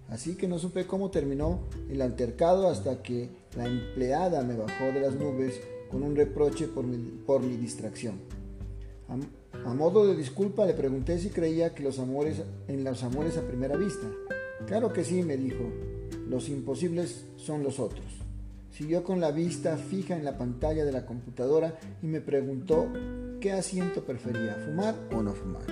Así 0.09 0.35
que 0.35 0.47
no 0.47 0.59
supe 0.59 0.85
cómo 0.85 1.09
terminó 1.09 1.61
el 1.89 2.01
altercado 2.01 2.67
hasta 2.67 3.01
que 3.01 3.29
la 3.55 3.65
empleada 3.65 4.43
me 4.43 4.55
bajó 4.55 4.85
de 4.85 5.01
las 5.01 5.15
nubes 5.15 5.59
con 5.89 6.03
un 6.03 6.15
reproche 6.15 6.67
por 6.67 6.85
mi, 6.85 7.57
distracción. 7.57 8.19
A, 9.07 9.69
a, 9.69 9.73
modo 9.73 10.07
de 10.07 10.15
disculpa 10.15 10.65
le 10.65 10.73
pregunté 10.73 11.19
si 11.19 11.29
creía 11.29 11.73
que 11.73 11.83
los 11.83 11.99
amores 11.99 12.41
en 12.67 12.83
los 12.83 13.03
amores 13.03 13.37
a 13.37 13.47
primera 13.47 13.77
vista. 13.77 14.07
Claro 14.67 14.91
que 14.91 15.03
sí, 15.03 15.23
me 15.23 15.37
dijo, 15.37 15.63
los 16.27 16.49
imposibles 16.49 17.25
son 17.37 17.63
los 17.63 17.79
otros. 17.79 18.05
Siguió 18.71 19.03
con 19.03 19.19
la 19.19 19.31
vista 19.31 19.77
fija 19.77 20.17
en 20.17 20.25
la 20.25 20.35
pantalla 20.37 20.83
de 20.83 20.91
la 20.91 21.05
computadora 21.05 21.77
y 22.01 22.07
me 22.07 22.21
preguntó 22.21 22.87
qué 23.39 23.51
asiento 23.51 24.03
prefería, 24.03 24.55
fumar 24.65 24.95
o 25.11 25.21
no 25.21 25.33
fumar. 25.33 25.65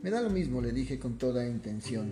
Me 0.00 0.10
da 0.10 0.22
lo 0.22 0.30
mismo, 0.30 0.62
le 0.62 0.72
dije 0.72 0.98
con 0.98 1.18
toda 1.18 1.46
intención, 1.46 2.10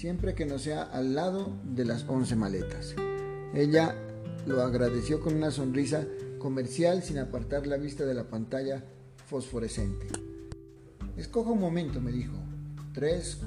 siempre 0.00 0.34
que 0.34 0.46
no 0.46 0.58
sea 0.58 0.82
al 0.82 1.14
lado 1.14 1.52
de 1.62 1.84
las 1.84 2.08
once 2.08 2.34
maletas. 2.34 2.94
Ella 3.52 3.94
lo 4.46 4.62
agradeció 4.62 5.20
con 5.20 5.34
una 5.34 5.50
sonrisa 5.50 6.06
comercial 6.38 7.02
sin 7.02 7.18
apartar 7.18 7.66
la 7.66 7.76
vista 7.76 8.06
de 8.06 8.14
la 8.14 8.24
pantalla 8.24 8.82
fosforescente. 9.26 10.06
Escoja 11.18 11.50
un 11.50 11.60
momento, 11.60 12.00
me 12.00 12.12
dijo. 12.12 12.32
Tres, 12.94 13.40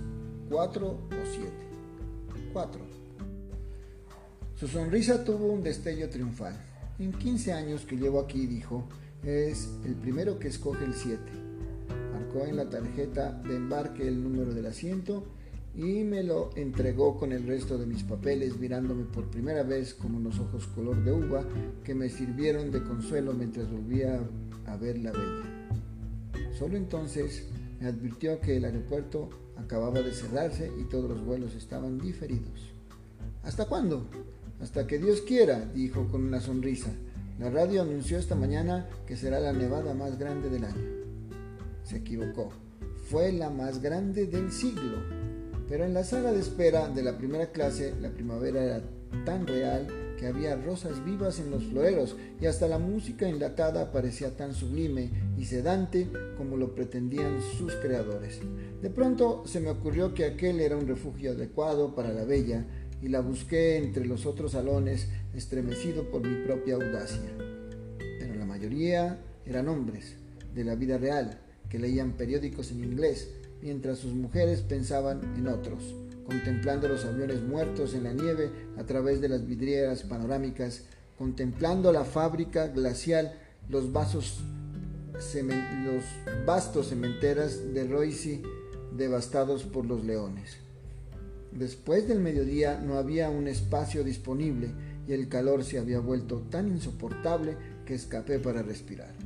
cuatro 0.48 0.89
o 1.10 1.25
siete. 1.25 1.63
4. 2.53 2.81
Su 4.53 4.67
sonrisa 4.67 5.24
tuvo 5.24 5.48
un 5.48 5.63
destello 5.63 6.07
triunfal. 6.07 6.55
En 7.00 7.13
15 7.13 7.51
años 7.51 7.83
que 7.83 7.98
llevo 7.98 8.19
aquí, 8.19 8.45
dijo, 8.45 8.88
es 9.24 9.69
el 9.86 9.95
primero 9.95 10.38
que 10.38 10.50
escoge 10.50 10.86
el 10.86 10.93
7. 10.93 11.19
Marcó 12.13 12.45
en 12.45 12.57
la 12.57 12.69
tarjeta 12.69 13.31
de 13.31 13.55
embarque 13.55 14.07
el 14.07 14.22
número 14.22 14.53
del 14.53 14.67
asiento 14.67 15.25
y 15.75 16.03
me 16.03 16.24
lo 16.24 16.51
entregó 16.56 17.18
con 17.18 17.32
el 17.32 17.48
resto 17.48 17.77
de 17.77 17.88
mis 17.88 18.03
papeles, 18.03 18.60
mirándome 18.60 19.06
por 19.06 19.25
primera 19.25 19.63
vez 19.63 19.94
con 19.94 20.13
unos 20.13 20.39
ojos 20.39 20.68
color 20.68 21.03
de 21.03 21.12
uva 21.12 21.44
que 21.84 21.96
me 21.96 22.10
sirvieron 22.10 22.72
de 22.72 22.84
consuelo 22.84 23.34
mientras 23.34 23.72
volvía 23.72 24.20
a 24.68 24.77
ver 24.77 25.00
la 25.00 25.12
bella. 25.12 25.68
Solo 26.58 26.77
entonces 26.77 27.48
me 27.80 27.88
advirtió 27.88 28.39
que 28.39 28.58
el 28.58 28.65
aeropuerto 28.65 29.30
acababa 29.58 30.01
de 30.01 30.13
cerrarse 30.13 30.72
y 30.80 30.84
todos 30.86 31.10
los 31.10 31.25
vuelos 31.25 31.56
estaban 31.56 31.98
diferidos. 31.98 32.72
¿Hasta 33.42 33.65
cuándo? 33.65 34.08
Hasta 34.62 34.86
que 34.86 35.00
Dios 35.00 35.22
quiera, 35.22 35.65
dijo 35.74 36.08
con 36.08 36.24
una 36.24 36.39
sonrisa. 36.39 36.92
La 37.39 37.50
radio 37.50 37.82
anunció 37.82 38.20
esta 38.20 38.36
mañana 38.36 38.88
que 39.08 39.18
será 39.18 39.39
la 39.39 39.53
nevada 39.53 39.96
más 39.96 40.20
grande 40.20 40.50
del 40.50 40.65
año. 40.65 40.88
Se 41.84 41.98
equivocó. 41.98 42.51
Fue 43.10 43.32
la 43.32 43.50
más 43.50 43.82
grande 43.82 44.27
del 44.27 44.51
siglo. 44.51 45.23
Pero 45.67 45.86
en 45.86 45.93
la 45.93 46.03
sala 46.03 46.32
de 46.32 46.39
espera 46.39 46.89
de 46.89 47.03
la 47.03 47.17
primera 47.17 47.51
clase, 47.51 47.93
la 48.01 48.10
primavera 48.10 48.63
era 48.63 48.82
tan 49.25 49.48
real 49.48 49.88
que 50.17 50.27
había 50.27 50.55
rosas 50.55 51.03
vivas 51.03 51.39
en 51.39 51.51
los 51.51 51.63
floreros 51.63 52.15
y 52.39 52.46
hasta 52.46 52.67
la 52.67 52.79
música 52.79 53.27
enlatada 53.27 53.91
parecía 53.91 54.36
tan 54.36 54.53
sublime 54.53 55.10
y 55.38 55.46
sedante 55.46 56.08
como 56.38 56.58
lo 56.58 56.75
pretendían 56.75 57.41
sus 57.58 57.74
creadores. 57.75 58.39
De 58.82 58.89
pronto 58.89 59.43
se 59.46 59.60
me 59.60 59.70
ocurrió 59.70 60.13
que 60.13 60.25
aquel 60.25 60.60
era 60.60 60.77
un 60.77 60.88
refugio 60.88 61.32
adecuado 61.32 61.96
para 61.96 62.13
la 62.13 62.25
bella 62.25 62.65
y 63.01 63.10
la 63.10 63.22
busqué 63.22 63.77
entre 63.77 64.05
los 64.05 64.25
otros 64.25 64.53
salones 64.53 65.08
estremecido 65.34 66.10
por 66.10 66.25
mi 66.25 66.46
propia 66.46 66.75
audacia. 66.75 67.29
Pero 67.98 68.36
la 68.36 68.46
mayoría 68.46 69.20
eran 69.46 69.67
hombres 69.67 70.15
de 70.53 70.63
la 70.63 70.75
vida 70.75 70.98
real 70.98 71.39
que 71.70 71.79
leían 71.79 72.13
periódicos 72.13 72.72
en 72.72 72.84
inglés 72.84 73.29
mientras 73.63 73.98
sus 74.00 74.13
mujeres 74.13 74.62
pensaban 74.62 75.22
en 75.38 75.48
otros 75.48 75.96
contemplando 76.25 76.88
los 76.88 77.05
aviones 77.05 77.41
muertos 77.41 77.93
en 77.93 78.03
la 78.03 78.13
nieve 78.13 78.50
a 78.77 78.84
través 78.84 79.22
de 79.22 79.29
las 79.29 79.46
vidrieras 79.46 80.03
panorámicas, 80.03 80.84
contemplando 81.17 81.91
la 81.91 82.05
fábrica 82.05 82.67
glacial, 82.67 83.34
los, 83.70 83.91
vasos, 83.91 84.39
los 85.13 86.03
vastos 86.46 86.88
cementeras 86.88 87.74
de 87.74 87.88
Roissy 87.88 88.41
devastados 88.96 89.63
por 89.63 89.86
los 89.86 90.03
leones. 90.03 90.58
Después 91.51 92.08
del 92.08 92.20
mediodía 92.20 92.79
no 92.79 92.98
había 92.98 93.29
un 93.29 93.48
espacio 93.48 94.03
disponible 94.03 94.72
y 95.08 95.13
el 95.13 95.27
calor 95.27 95.63
se 95.63 95.77
había 95.77 96.00
vuelto 96.00 96.39
tan 96.50 96.70
insoportable 96.70 97.58
que 97.86 97.93
escapé 97.93 98.39
para 98.39 98.63
respirar. 98.63 99.23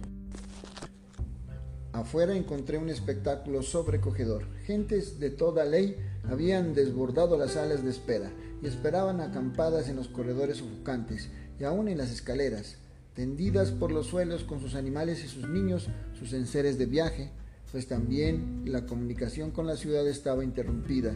Afuera 1.98 2.36
encontré 2.36 2.78
un 2.78 2.90
espectáculo 2.90 3.64
sobrecogedor. 3.64 4.44
Gentes 4.66 5.20
de 5.20 5.32
toda 5.32 5.66
ley 5.66 5.98
habían 6.30 6.76
desbordado 6.76 7.40
las 7.40 7.54
salas 7.54 7.84
de 7.84 7.90
espera 7.90 8.32
y 8.62 8.68
esperaban 8.68 9.20
acampadas 9.20 9.90
en 9.90 9.96
los 9.96 10.08
corredores 10.08 10.58
sofocantes 10.58 11.30
y 11.60 11.64
aún 11.64 11.88
en 11.88 11.98
las 11.98 12.12
escaleras, 12.12 12.76
tendidas 13.16 13.72
por 13.72 13.92
los 13.92 14.06
suelos 14.06 14.44
con 14.44 14.62
sus 14.62 14.76
animales 14.76 15.24
y 15.24 15.28
sus 15.28 15.50
niños, 15.50 15.90
sus 16.20 16.34
enseres 16.34 16.78
de 16.78 16.86
viaje, 16.86 17.32
pues 17.72 17.88
también 17.88 18.62
la 18.66 18.86
comunicación 18.86 19.50
con 19.50 19.66
la 19.66 19.76
ciudad 19.76 20.08
estaba 20.08 20.44
interrumpida 20.44 21.16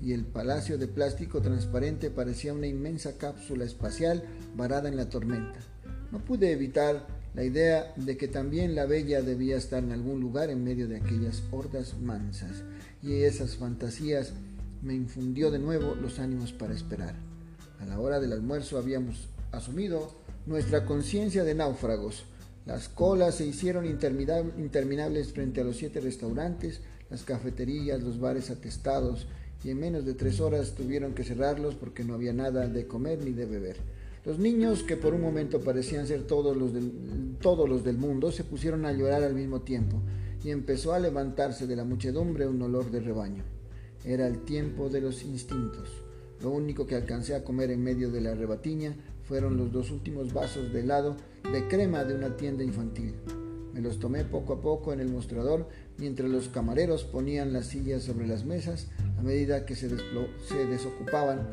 y 0.00 0.12
el 0.12 0.24
palacio 0.24 0.78
de 0.78 0.86
plástico 0.86 1.42
transparente 1.42 2.08
parecía 2.08 2.54
una 2.54 2.68
inmensa 2.68 3.18
cápsula 3.18 3.64
espacial 3.64 4.22
varada 4.54 4.88
en 4.88 4.96
la 4.96 5.08
tormenta. 5.08 5.58
No 6.12 6.20
pude 6.24 6.52
evitar 6.52 7.19
la 7.34 7.44
idea 7.44 7.92
de 7.96 8.16
que 8.16 8.28
también 8.28 8.74
la 8.74 8.86
bella 8.86 9.22
debía 9.22 9.56
estar 9.56 9.82
en 9.82 9.92
algún 9.92 10.20
lugar 10.20 10.50
en 10.50 10.64
medio 10.64 10.88
de 10.88 10.96
aquellas 10.96 11.42
hordas 11.50 11.94
mansas, 12.00 12.64
y 13.02 13.22
esas 13.22 13.56
fantasías 13.56 14.32
me 14.82 14.94
infundió 14.94 15.50
de 15.50 15.58
nuevo 15.58 15.94
los 15.94 16.18
ánimos 16.18 16.52
para 16.52 16.74
esperar. 16.74 17.14
A 17.80 17.86
la 17.86 18.00
hora 18.00 18.20
del 18.20 18.32
almuerzo 18.32 18.78
habíamos 18.78 19.28
asumido 19.52 20.12
nuestra 20.46 20.84
conciencia 20.84 21.44
de 21.44 21.54
náufragos. 21.54 22.24
Las 22.66 22.88
colas 22.88 23.36
se 23.36 23.46
hicieron 23.46 23.86
interminables 23.86 25.32
frente 25.32 25.60
a 25.60 25.64
los 25.64 25.76
siete 25.76 26.00
restaurantes, 26.00 26.80
las 27.10 27.22
cafeterías, 27.22 28.02
los 28.02 28.20
bares 28.20 28.50
atestados, 28.50 29.26
y 29.64 29.70
en 29.70 29.80
menos 29.80 30.04
de 30.04 30.14
tres 30.14 30.40
horas 30.40 30.74
tuvieron 30.74 31.14
que 31.14 31.24
cerrarlos 31.24 31.74
porque 31.74 32.04
no 32.04 32.14
había 32.14 32.32
nada 32.32 32.66
de 32.66 32.86
comer 32.86 33.18
ni 33.24 33.32
de 33.32 33.46
beber. 33.46 33.76
Los 34.24 34.38
niños, 34.38 34.82
que 34.82 34.96
por 34.96 35.14
un 35.14 35.22
momento 35.22 35.60
parecían 35.60 36.06
ser 36.06 36.26
todos 36.26 36.54
los, 36.54 36.74
del, 36.74 37.36
todos 37.40 37.66
los 37.68 37.84
del 37.84 37.96
mundo, 37.96 38.30
se 38.30 38.44
pusieron 38.44 38.84
a 38.84 38.92
llorar 38.92 39.22
al 39.22 39.34
mismo 39.34 39.62
tiempo, 39.62 40.02
y 40.44 40.50
empezó 40.50 40.92
a 40.92 41.00
levantarse 41.00 41.66
de 41.66 41.76
la 41.76 41.84
muchedumbre 41.84 42.46
un 42.46 42.60
olor 42.60 42.90
de 42.90 43.00
rebaño. 43.00 43.44
Era 44.04 44.26
el 44.26 44.40
tiempo 44.44 44.90
de 44.90 45.00
los 45.00 45.22
instintos. 45.22 45.88
Lo 46.42 46.50
único 46.50 46.86
que 46.86 46.96
alcancé 46.96 47.34
a 47.34 47.44
comer 47.44 47.70
en 47.70 47.82
medio 47.82 48.10
de 48.10 48.20
la 48.20 48.34
rebatiña 48.34 48.94
fueron 49.24 49.56
los 49.56 49.72
dos 49.72 49.90
últimos 49.90 50.32
vasos 50.32 50.72
de 50.72 50.80
helado 50.80 51.16
de 51.50 51.66
crema 51.68 52.04
de 52.04 52.14
una 52.14 52.36
tienda 52.36 52.62
infantil. 52.62 53.14
Me 53.72 53.80
los 53.80 53.98
tomé 53.98 54.24
poco 54.24 54.54
a 54.54 54.60
poco 54.60 54.92
en 54.92 55.00
el 55.00 55.08
mostrador 55.08 55.68
mientras 55.96 56.28
los 56.28 56.48
camareros 56.48 57.04
ponían 57.04 57.52
las 57.52 57.66
sillas 57.66 58.02
sobre 58.02 58.26
las 58.26 58.44
mesas 58.44 58.88
a 59.18 59.22
medida 59.22 59.64
que 59.64 59.76
se, 59.76 59.88
se 59.88 60.66
desocupaban 60.66 61.48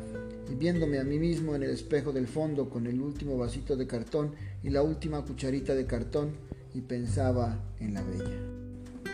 y 0.50 0.54
viéndome 0.54 0.98
a 0.98 1.04
mí 1.04 1.18
mismo 1.18 1.54
en 1.54 1.62
el 1.62 1.70
espejo 1.70 2.12
del 2.12 2.26
fondo 2.26 2.68
con 2.68 2.86
el 2.86 3.00
último 3.00 3.36
vasito 3.36 3.76
de 3.76 3.86
cartón 3.86 4.32
y 4.62 4.70
la 4.70 4.82
última 4.82 5.24
cucharita 5.24 5.74
de 5.74 5.86
cartón 5.86 6.32
y 6.74 6.80
pensaba 6.80 7.58
en 7.80 7.94
la 7.94 8.02
bella. 8.02 8.58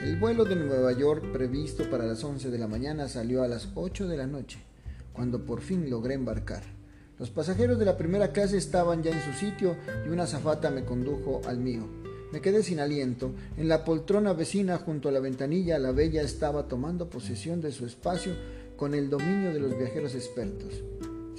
El 0.03 0.19
vuelo 0.19 0.45
de 0.45 0.57
Nueva 0.57 0.93
York 0.93 1.33
previsto 1.33 1.89
para 1.89 2.05
las 2.05 2.23
11 2.23 2.51
de 2.51 2.59
la 2.59 2.67
mañana 2.67 3.09
salió 3.09 3.43
a 3.43 3.49
las 3.49 3.69
8 3.75 4.07
de 4.07 4.17
la 4.17 4.27
noche, 4.27 4.59
cuando 5.13 5.45
por 5.45 5.61
fin 5.61 5.89
logré 5.89 6.15
embarcar. 6.15 6.63
Los 7.19 7.31
pasajeros 7.31 7.79
de 7.79 7.85
la 7.85 7.97
primera 7.97 8.33
clase 8.33 8.57
estaban 8.57 9.03
ya 9.03 9.13
en 9.13 9.23
su 9.23 9.33
sitio 9.39 9.77
y 10.05 10.09
una 10.11 10.27
zafata 10.27 10.71
me 10.71 10.85
condujo 10.85 11.41
al 11.47 11.59
mío. 11.59 11.87
Me 12.33 12.41
quedé 12.41 12.65
sin 12.65 12.81
aliento. 12.81 13.31
En 13.57 13.69
la 13.69 13.85
poltrona 13.85 14.33
vecina 14.33 14.79
junto 14.79 15.09
a 15.09 15.13
la 15.13 15.21
ventanilla 15.21 15.79
la 15.79 15.93
bella 15.93 16.23
estaba 16.23 16.67
tomando 16.67 17.09
posesión 17.09 17.61
de 17.61 17.71
su 17.71 17.87
espacio 17.87 18.33
con 18.77 18.95
el 18.95 19.09
dominio 19.09 19.53
de 19.53 19.61
los 19.61 19.79
viajeros 19.79 20.17
expertos. 20.17 20.83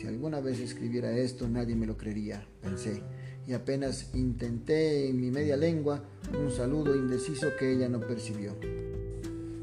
Si 0.05 0.09
alguna 0.09 0.39
vez 0.39 0.59
escribiera 0.59 1.09
esto 1.17 1.49
nadie 1.49 1.75
me 1.75 1.87
lo 1.87 1.97
creería, 1.97 2.45
pensé 2.61 3.01
y 3.47 3.53
apenas 3.53 4.13
intenté 4.13 5.09
en 5.09 5.19
mi 5.19 5.31
media 5.31 5.57
lengua 5.57 5.99
un 6.39 6.51
saludo 6.51 6.95
indeciso 6.95 7.55
que 7.57 7.71
ella 7.71 7.89
no 7.89 7.99
percibió. 8.01 8.55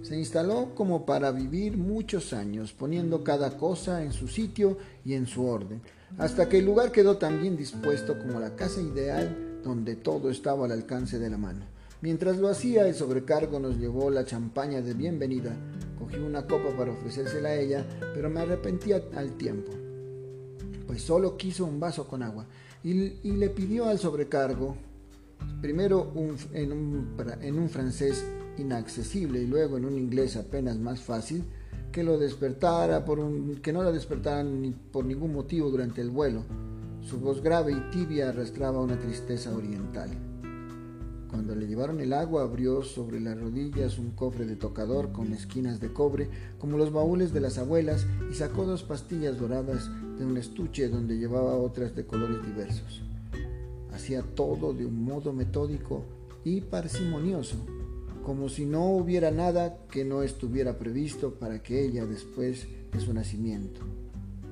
Se 0.02 0.18
instaló 0.18 0.74
como 0.74 1.06
para 1.06 1.30
vivir 1.30 1.76
muchos 1.76 2.32
años, 2.32 2.72
poniendo 2.72 3.22
cada 3.22 3.56
cosa 3.56 4.02
en 4.02 4.12
su 4.12 4.26
sitio 4.26 4.78
y 5.04 5.14
en 5.14 5.28
su 5.28 5.46
orden, 5.46 5.80
hasta 6.18 6.48
que 6.48 6.58
el 6.58 6.64
lugar 6.64 6.90
quedó 6.90 7.18
tan 7.18 7.40
bien 7.40 7.56
dispuesto 7.56 8.18
como 8.18 8.40
la 8.40 8.56
casa 8.56 8.80
ideal 8.80 9.60
donde 9.62 9.94
todo 9.94 10.28
estaba 10.28 10.64
al 10.64 10.72
alcance 10.72 11.20
de 11.20 11.30
la 11.30 11.38
mano. 11.38 11.66
Mientras 12.00 12.38
lo 12.38 12.48
hacía, 12.48 12.88
el 12.88 12.96
sobrecargo 12.96 13.60
nos 13.60 13.78
llevó 13.78 14.10
la 14.10 14.24
champaña 14.24 14.82
de 14.82 14.94
bienvenida. 14.94 15.54
Cogí 16.00 16.16
una 16.16 16.48
copa 16.48 16.76
para 16.76 16.90
ofrecérsela 16.90 17.50
a 17.50 17.54
ella, 17.54 17.86
pero 18.12 18.28
me 18.28 18.40
arrepentía 18.40 19.00
al 19.14 19.36
tiempo, 19.36 19.70
pues 20.92 21.04
solo 21.04 21.38
quiso 21.38 21.64
un 21.64 21.80
vaso 21.80 22.06
con 22.06 22.22
agua 22.22 22.44
y, 22.84 22.92
le 23.32 23.48
pidió 23.48 23.88
al 23.88 23.98
sobrecargo, 23.98 24.76
primero 25.62 26.12
en, 26.52 26.70
un, 26.70 27.68
francés 27.70 28.22
inaccesible 28.58 29.40
y 29.40 29.46
luego 29.46 29.78
en 29.78 29.86
un 29.86 29.96
inglés 29.96 30.36
apenas 30.36 30.76
más 30.76 31.00
fácil, 31.00 31.44
que 31.90 32.02
lo 32.02 32.18
despertara 32.18 33.06
que 33.62 33.72
no 33.72 33.82
lo 33.82 33.90
despertaran 33.90 34.74
por 34.92 35.06
ningún 35.06 35.32
motivo 35.32 35.70
durante 35.70 36.02
el 36.02 36.10
vuelo. 36.10 36.44
Su 37.00 37.18
voz 37.18 37.42
grave 37.42 37.72
y 37.72 37.90
tibia 37.90 38.28
arrastraba 38.28 38.82
una 38.82 38.98
tristeza 38.98 39.56
oriental. 39.56 40.10
Cuando 41.32 41.54
le 41.54 41.66
llevaron 41.66 41.98
el 42.00 42.12
agua, 42.12 42.42
abrió 42.42 42.82
sobre 42.82 43.18
las 43.18 43.40
rodillas 43.40 43.98
un 43.98 44.10
cofre 44.10 44.44
de 44.44 44.54
tocador 44.54 45.12
con 45.12 45.32
esquinas 45.32 45.80
de 45.80 45.90
cobre, 45.90 46.28
como 46.58 46.76
los 46.76 46.92
baúles 46.92 47.32
de 47.32 47.40
las 47.40 47.56
abuelas, 47.56 48.06
y 48.30 48.34
sacó 48.34 48.66
dos 48.66 48.82
pastillas 48.82 49.38
doradas 49.40 49.90
de 50.18 50.26
un 50.26 50.36
estuche 50.36 50.90
donde 50.90 51.16
llevaba 51.16 51.56
otras 51.56 51.96
de 51.96 52.04
colores 52.04 52.44
diversos. 52.44 53.00
Hacía 53.94 54.20
todo 54.22 54.74
de 54.74 54.84
un 54.84 55.02
modo 55.02 55.32
metódico 55.32 56.04
y 56.44 56.60
parsimonioso, 56.60 57.56
como 58.22 58.50
si 58.50 58.66
no 58.66 58.90
hubiera 58.90 59.30
nada 59.30 59.86
que 59.90 60.04
no 60.04 60.22
estuviera 60.22 60.78
previsto 60.78 61.36
para 61.36 61.62
que 61.62 61.82
ella 61.82 62.04
después 62.04 62.68
de 62.92 63.00
su 63.00 63.14
nacimiento. 63.14 63.80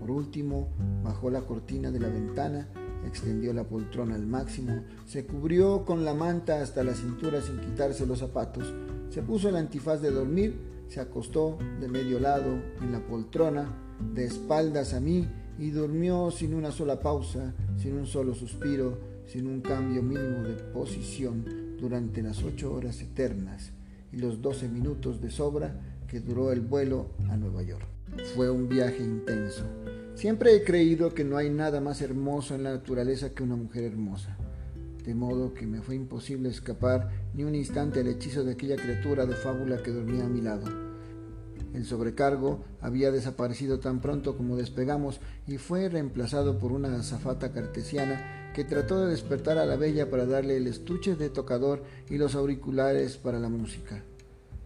Por 0.01 0.11
último, 0.11 0.71
bajó 1.05 1.29
la 1.29 1.43
cortina 1.43 1.91
de 1.91 2.01
la 2.01 2.09
ventana 2.09 2.69
extendió 3.07 3.53
la 3.53 3.65
poltrona 3.65 4.15
al 4.15 4.27
máximo, 4.27 4.83
se 5.07 5.27
cubrió 5.27 5.85
con 5.85 6.05
la 6.05 6.15
manta 6.15 6.63
hasta 6.63 6.85
la 6.85 6.95
cintura 6.95 7.41
sin 7.41 7.61
quitarse 7.61 8.07
los 8.07 8.19
zapatos, 8.19 8.73
se 9.11 9.23
puso 9.23 9.49
el 9.49 9.57
antifaz 9.57 10.01
de 10.01 10.11
dormir, 10.11 10.57
se 10.89 11.01
acostó 11.01 11.59
de 11.81 11.89
medio 11.89 12.19
lado 12.21 12.61
en 12.81 12.93
la 12.93 13.01
poltrona, 13.01 13.69
de 14.15 14.25
espaldas 14.25 14.95
a 14.95 15.01
mí, 15.01 15.29
y 15.59 15.71
durmió 15.71 16.31
sin 16.31 16.55
una 16.55 16.73
sola 16.73 17.01
pausa, 17.01 17.55
sin 17.77 17.95
un 17.95 18.07
solo 18.07 18.35
suspiro, 18.35 18.99
sin 19.27 19.47
un 19.47 19.61
cambio 19.61 20.03
mínimo 20.03 20.43
de 20.43 20.55
posición 20.55 21.77
durante 21.79 22.23
las 22.23 22.43
ocho 22.43 22.73
horas 22.73 23.01
eternas 23.01 23.73
y 24.13 24.17
los 24.17 24.43
doce 24.43 24.69
minutos 24.69 25.21
de 25.21 25.31
sobra 25.31 25.81
que 26.09 26.21
duró 26.21 26.51
el 26.51 26.61
vuelo 26.61 27.11
a 27.29 27.37
Nueva 27.37 27.63
York. 27.63 27.87
Fue 28.35 28.51
un 28.51 28.69
viaje 28.69 29.03
intenso 29.03 29.65
Siempre 30.15 30.55
he 30.55 30.65
creído 30.65 31.15
que 31.15 31.25
no 31.25 31.37
hay 31.37 31.49
nada 31.49 31.81
más 31.81 32.03
hermoso 32.03 32.55
en 32.55 32.65
la 32.65 32.73
naturaleza 32.73 33.31
que 33.31 33.43
una 33.43 33.57
mujer 33.57 33.85
hermosa, 33.85 34.37
de 35.05 35.15
modo 35.15 35.55
que 35.55 35.67
me 35.67 35.81
fue 35.81 35.95
imposible 35.95 36.51
escapar 36.51 37.11
ni 37.33 37.45
un 37.45 37.55
instante 37.55 38.01
al 38.01 38.09
hechizo 38.09 38.45
de 38.45 38.53
aquella 38.53 38.77
criatura 38.77 39.25
de 39.25 39.35
fábula 39.35 39.83
que 39.83 39.93
dormía 39.93 40.27
a 40.27 40.29
mi 40.29 40.43
lado. 40.43 40.67
El 41.73 41.87
sobrecargo 41.87 42.65
había 42.81 43.13
desaparecido 43.13 43.79
tan 43.79 44.01
pronto 44.01 44.37
como 44.37 44.57
despegamos 44.57 45.21
y 45.47 45.57
fue 45.57 45.89
reemplazado 45.89 46.59
por 46.59 46.73
una 46.73 46.95
azafata 46.97 47.53
cartesiana 47.53 48.53
que 48.55 48.65
trató 48.65 49.01
de 49.01 49.13
despertar 49.13 49.57
a 49.57 49.65
la 49.65 49.77
bella 49.77 50.11
para 50.11 50.27
darle 50.27 50.57
el 50.57 50.67
estuche 50.67 51.15
de 51.15 51.31
tocador 51.31 51.85
y 52.11 52.19
los 52.19 52.35
auriculares 52.35 53.17
para 53.17 53.39
la 53.39 53.49
música. 53.49 54.03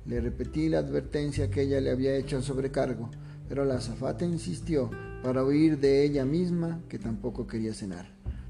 Le 0.06 0.20
repetí 0.20 0.68
la 0.68 0.78
advertencia 0.78 1.50
que 1.50 1.62
ella 1.62 1.80
le 1.80 1.90
había 1.90 2.16
hecho 2.16 2.36
al 2.36 2.42
sobrecargo, 2.42 3.10
pero 3.48 3.64
la 3.64 3.76
azafata 3.76 4.24
insistió 4.24 4.90
para 5.24 5.42
oír 5.42 5.78
de 5.78 6.04
ella 6.04 6.26
misma 6.26 6.82
que 6.86 6.98
tampoco 6.98 7.46
quería 7.46 7.72
cenar. 7.72 8.06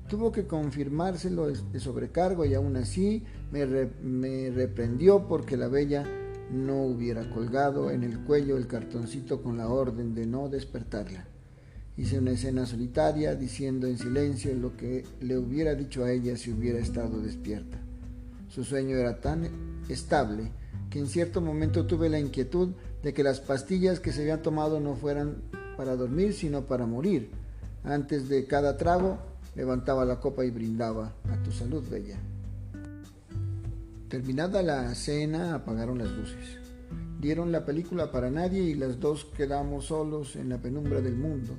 Tuvo 0.09 0.33
que 0.33 0.49
confirmárselo 0.49 1.47
de 1.47 1.79
sobrecargo 1.81 2.45
y 2.45 2.55
aún 2.55 2.75
así 2.75 3.23
me, 3.53 3.65
me 4.03 4.51
reprendió 4.51 5.29
porque 5.29 5.57
la 5.57 5.69
bella 5.69 6.05
no 6.51 6.83
hubiera 6.83 7.31
colgado 7.31 7.93
en 7.93 8.03
el 8.03 8.19
cuello 8.25 8.57
el 8.57 8.67
cartoncito 8.67 9.41
con 9.41 9.57
la 9.57 9.69
orden 9.69 10.17
de 10.17 10.27
no 10.27 10.49
despertarla. 10.49 11.29
Hice 11.97 12.19
una 12.19 12.33
escena 12.33 12.67
solitaria 12.67 13.37
diciendo 13.37 13.87
en 13.87 13.97
silencio 13.97 14.53
lo 14.57 14.77
que 14.77 15.05
le 15.21 15.39
hubiera 15.39 15.77
dicho 15.77 16.05
a 16.05 16.11
ella 16.11 16.37
si 16.37 16.51
hubiera 16.51 16.81
estado 16.81 17.21
despierta. 17.21 17.79
Su 18.49 18.65
sueño 18.65 18.97
era 18.97 19.21
tan 19.21 19.49
estable 19.89 20.51
que 20.91 20.99
en 20.99 21.07
cierto 21.07 21.41
momento 21.41 21.87
tuve 21.87 22.09
la 22.09 22.19
inquietud 22.19 22.71
de 23.05 23.15
que 23.15 23.23
las 23.23 23.39
pastillas 23.39 24.01
que 24.01 24.13
se 24.13 24.23
habían 24.23 24.43
tomado 24.43 24.81
no 24.81 24.97
fueran 24.97 25.37
para 25.77 25.97
dormir, 25.97 26.33
sino 26.33 26.67
para 26.67 26.87
morir. 26.87 27.31
Antes 27.85 28.29
de 28.29 28.47
cada 28.47 28.77
trago, 28.77 29.19
levantaba 29.55 30.05
la 30.05 30.21
copa 30.21 30.45
y 30.45 30.51
brindaba 30.51 31.13
a 31.31 31.43
tu 31.43 31.53
salud, 31.53 31.83
bella. 31.91 32.19
Terminada 34.09 34.63
la 34.63 34.95
cena, 34.95 35.55
apagaron 35.55 35.99
las 35.99 36.11
luces. 36.11 36.59
Dieron 37.21 37.53
la 37.53 37.65
película 37.65 38.11
para 38.13 38.31
nadie 38.31 38.63
y 38.63 38.75
las 38.75 39.01
dos 39.01 39.25
quedamos 39.25 39.87
solos 39.87 40.37
en 40.37 40.49
la 40.51 40.59
penumbra 40.59 41.01
del 41.01 41.17
mundo. 41.17 41.55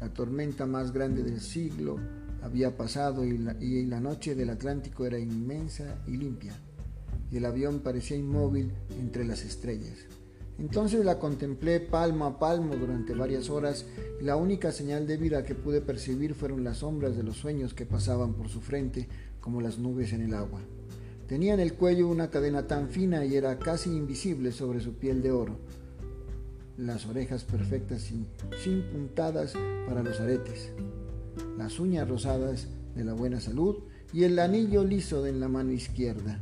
La 0.00 0.08
tormenta 0.08 0.66
más 0.66 0.92
grande 0.92 1.22
del 1.22 1.40
siglo 1.40 1.98
había 2.42 2.76
pasado 2.76 3.24
y 3.24 3.36
la, 3.36 4.00
noche 4.00 4.34
del 4.34 4.50
Atlántico 4.50 5.04
era 5.04 5.18
inmensa 5.18 5.98
y 6.06 6.16
limpia, 6.16 6.54
y 7.30 7.36
el 7.36 7.44
avión 7.44 7.80
parecía 7.80 8.16
inmóvil 8.16 8.72
entre 8.98 9.24
las 9.24 9.44
estrellas. 9.44 9.98
Entonces 10.60 11.06
la 11.06 11.18
contemplé 11.18 11.80
palmo 11.80 12.26
a 12.26 12.38
palmo 12.38 12.76
durante 12.76 13.14
varias 13.14 13.48
horas 13.48 13.86
y 14.20 14.24
la 14.24 14.36
única 14.36 14.72
señal 14.72 15.06
de 15.06 15.16
vida 15.16 15.42
que 15.42 15.54
pude 15.54 15.80
percibir 15.80 16.34
fueron 16.34 16.64
las 16.64 16.78
sombras 16.78 17.16
de 17.16 17.22
los 17.22 17.38
sueños 17.38 17.72
que 17.72 17.86
pasaban 17.86 18.34
por 18.34 18.50
su 18.50 18.60
frente 18.60 19.08
como 19.40 19.62
las 19.62 19.78
nubes 19.78 20.12
en 20.12 20.20
el 20.20 20.34
agua. 20.34 20.60
Tenía 21.26 21.54
en 21.54 21.60
el 21.60 21.74
cuello 21.74 22.08
una 22.08 22.28
cadena 22.28 22.66
tan 22.66 22.90
fina 22.90 23.24
y 23.24 23.36
era 23.36 23.58
casi 23.58 23.88
invisible 23.88 24.52
sobre 24.52 24.80
su 24.80 24.94
piel 24.94 25.22
de 25.22 25.32
oro. 25.32 25.56
Las 26.76 27.06
orejas 27.06 27.44
perfectas 27.44 28.02
sin, 28.02 28.82
puntadas 28.92 29.54
para 29.88 30.02
los 30.02 30.20
aretes. 30.20 30.72
Las 31.56 31.80
uñas 31.80 32.06
rosadas 32.06 32.68
de 32.94 33.04
la 33.04 33.14
buena 33.14 33.40
salud 33.40 33.76
y 34.12 34.24
el 34.24 34.38
anillo 34.38 34.84
liso 34.84 35.26
en 35.26 35.40
la 35.40 35.48
mano 35.48 35.72
izquierda. 35.72 36.38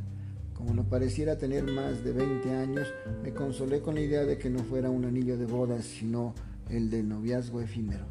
Como 0.59 0.73
no 0.73 0.83
pareciera 0.83 1.37
tener 1.37 1.63
más 1.63 2.03
de 2.03 2.11
20 2.11 2.53
años, 2.53 2.93
me 3.23 3.33
consolé 3.33 3.79
con 3.79 3.95
la 3.95 4.01
idea 4.01 4.25
de 4.25 4.37
que 4.37 4.49
no 4.49 4.59
fuera 4.59 4.89
un 4.89 5.05
anillo 5.05 5.37
de 5.37 5.45
bodas, 5.45 5.85
sino 5.85 6.35
el 6.69 6.89
del 6.89 7.07
noviazgo 7.07 7.61
efímero. 7.61 8.03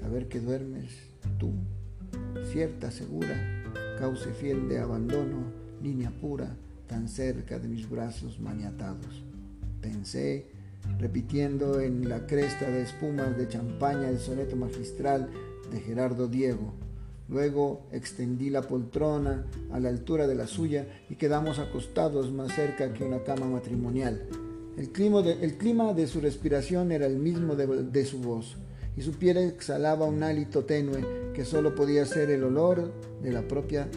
Saber 0.00 0.26
que 0.26 0.40
duermes 0.40 0.90
tú, 1.38 1.52
cierta, 2.50 2.90
segura, 2.90 3.36
cauce 4.00 4.32
fiel 4.32 4.68
de 4.68 4.80
abandono, 4.80 5.44
línea 5.80 6.10
pura, 6.10 6.56
tan 6.88 7.06
cerca 7.08 7.60
de 7.60 7.68
mis 7.68 7.88
brazos 7.88 8.40
maniatados. 8.40 9.22
Pensé, 9.80 10.48
repitiendo 10.98 11.78
en 11.78 12.08
la 12.08 12.26
cresta 12.26 12.68
de 12.68 12.82
espumas 12.82 13.38
de 13.38 13.46
champaña 13.46 14.08
el 14.08 14.18
soneto 14.18 14.56
magistral 14.56 15.30
de 15.70 15.80
Gerardo 15.80 16.26
Diego. 16.26 16.74
Luego 17.28 17.86
extendí 17.90 18.50
la 18.50 18.62
poltrona 18.62 19.46
a 19.72 19.80
la 19.80 19.88
altura 19.88 20.26
de 20.26 20.34
la 20.34 20.46
suya 20.46 20.86
y 21.08 21.16
quedamos 21.16 21.58
acostados 21.58 22.30
más 22.32 22.54
cerca 22.54 22.92
que 22.92 23.04
una 23.04 23.22
cama 23.22 23.46
matrimonial. 23.46 24.28
El 24.76 24.90
clima 24.90 25.22
de, 25.22 25.32
el 25.44 25.56
clima 25.56 25.94
de 25.94 26.06
su 26.06 26.20
respiración 26.20 26.92
era 26.92 27.06
el 27.06 27.18
mismo 27.18 27.56
de, 27.56 28.04
su 28.04 28.18
voz 28.18 28.56
y 28.96 29.02
su 29.02 29.12
piel 29.12 29.38
exhalaba 29.38 30.06
un 30.06 30.22
hálito 30.22 30.64
tenue 30.64 31.32
que 31.32 31.44
solo 31.44 31.74
podía 31.74 32.04
ser 32.04 32.30
el 32.30 32.44
olor 32.44 32.92
de 33.22 33.32
la 33.32 33.46
propia 33.46 33.88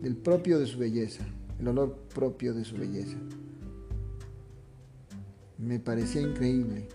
del 0.00 0.16
propio 0.16 0.58
de 0.58 0.66
su 0.66 0.78
belleza, 0.78 1.24
el 1.60 1.68
olor 1.68 1.96
propio 2.12 2.54
de 2.54 2.64
su 2.64 2.76
belleza. 2.76 3.16
Me 5.58 5.78
parecía 5.78 6.22
increíble. 6.22 6.88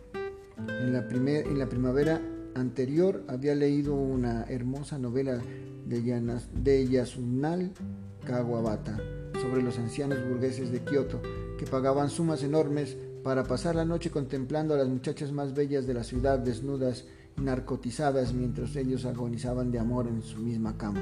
En 0.58 0.92
la 0.92 1.08
primavera 1.70 2.20
anterior 2.60 3.24
había 3.28 3.56
leído 3.56 3.94
una 3.96 4.44
hermosa 4.44 4.98
novela 4.98 5.40
de, 5.86 6.42
de 6.54 6.88
Yasunal 6.88 7.72
Kawabata 8.26 8.98
sobre 9.42 9.62
los 9.62 9.78
ancianos 9.78 10.20
burgueses 10.28 10.72
de 10.72 10.82
Kioto 10.82 11.22
que 11.58 11.66
pagaban 11.66 12.10
sumas 12.10 12.44
enormes 12.44 12.98
para 13.24 13.44
pasar 13.44 13.76
la 13.76 13.86
noche 13.86 14.10
contemplando 14.10 14.74
a 14.74 14.78
las 14.78 14.88
muchachas 14.88 15.32
más 15.32 15.54
bellas 15.54 15.86
de 15.88 15.94
la 15.94 16.04
ciudad 16.04 16.40
desnudas 16.40 17.06
y 17.38 17.42
narcotizadas 17.42 18.34
mientras 18.34 18.76
ellos 18.76 19.06
agonizaban 19.06 19.72
de 19.72 19.80
amor 19.80 20.08
en 20.08 20.22
su 20.22 20.40
misma 20.40 20.78
cama. 20.78 21.02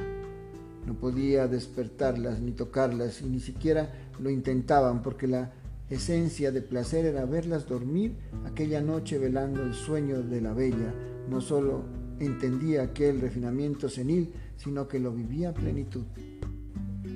No 0.86 0.94
podía 0.94 1.48
despertarlas 1.48 2.40
ni 2.40 2.52
tocarlas 2.52 3.22
y 3.22 3.26
ni 3.26 3.40
siquiera 3.40 3.92
lo 4.20 4.30
intentaban 4.30 5.02
porque 5.02 5.28
la 5.28 5.52
esencia 5.90 6.52
de 6.52 6.62
placer 6.62 7.06
era 7.06 7.26
verlas 7.26 7.68
dormir 7.68 8.16
aquella 8.46 8.82
noche 8.82 9.18
velando 9.18 9.64
el 9.64 9.74
sueño 9.74 10.22
de 10.24 10.42
la 10.42 10.54
bella. 10.54 10.94
No 11.30 11.42
solo 11.42 11.84
entendía 12.20 12.84
aquel 12.84 13.22
refinamiento 13.22 13.90
senil, 13.90 14.34
sino 14.58 14.88
que 14.88 15.00
lo 15.00 15.12
vivía 15.12 15.50
a 15.50 15.54
plenitud. 15.54 16.04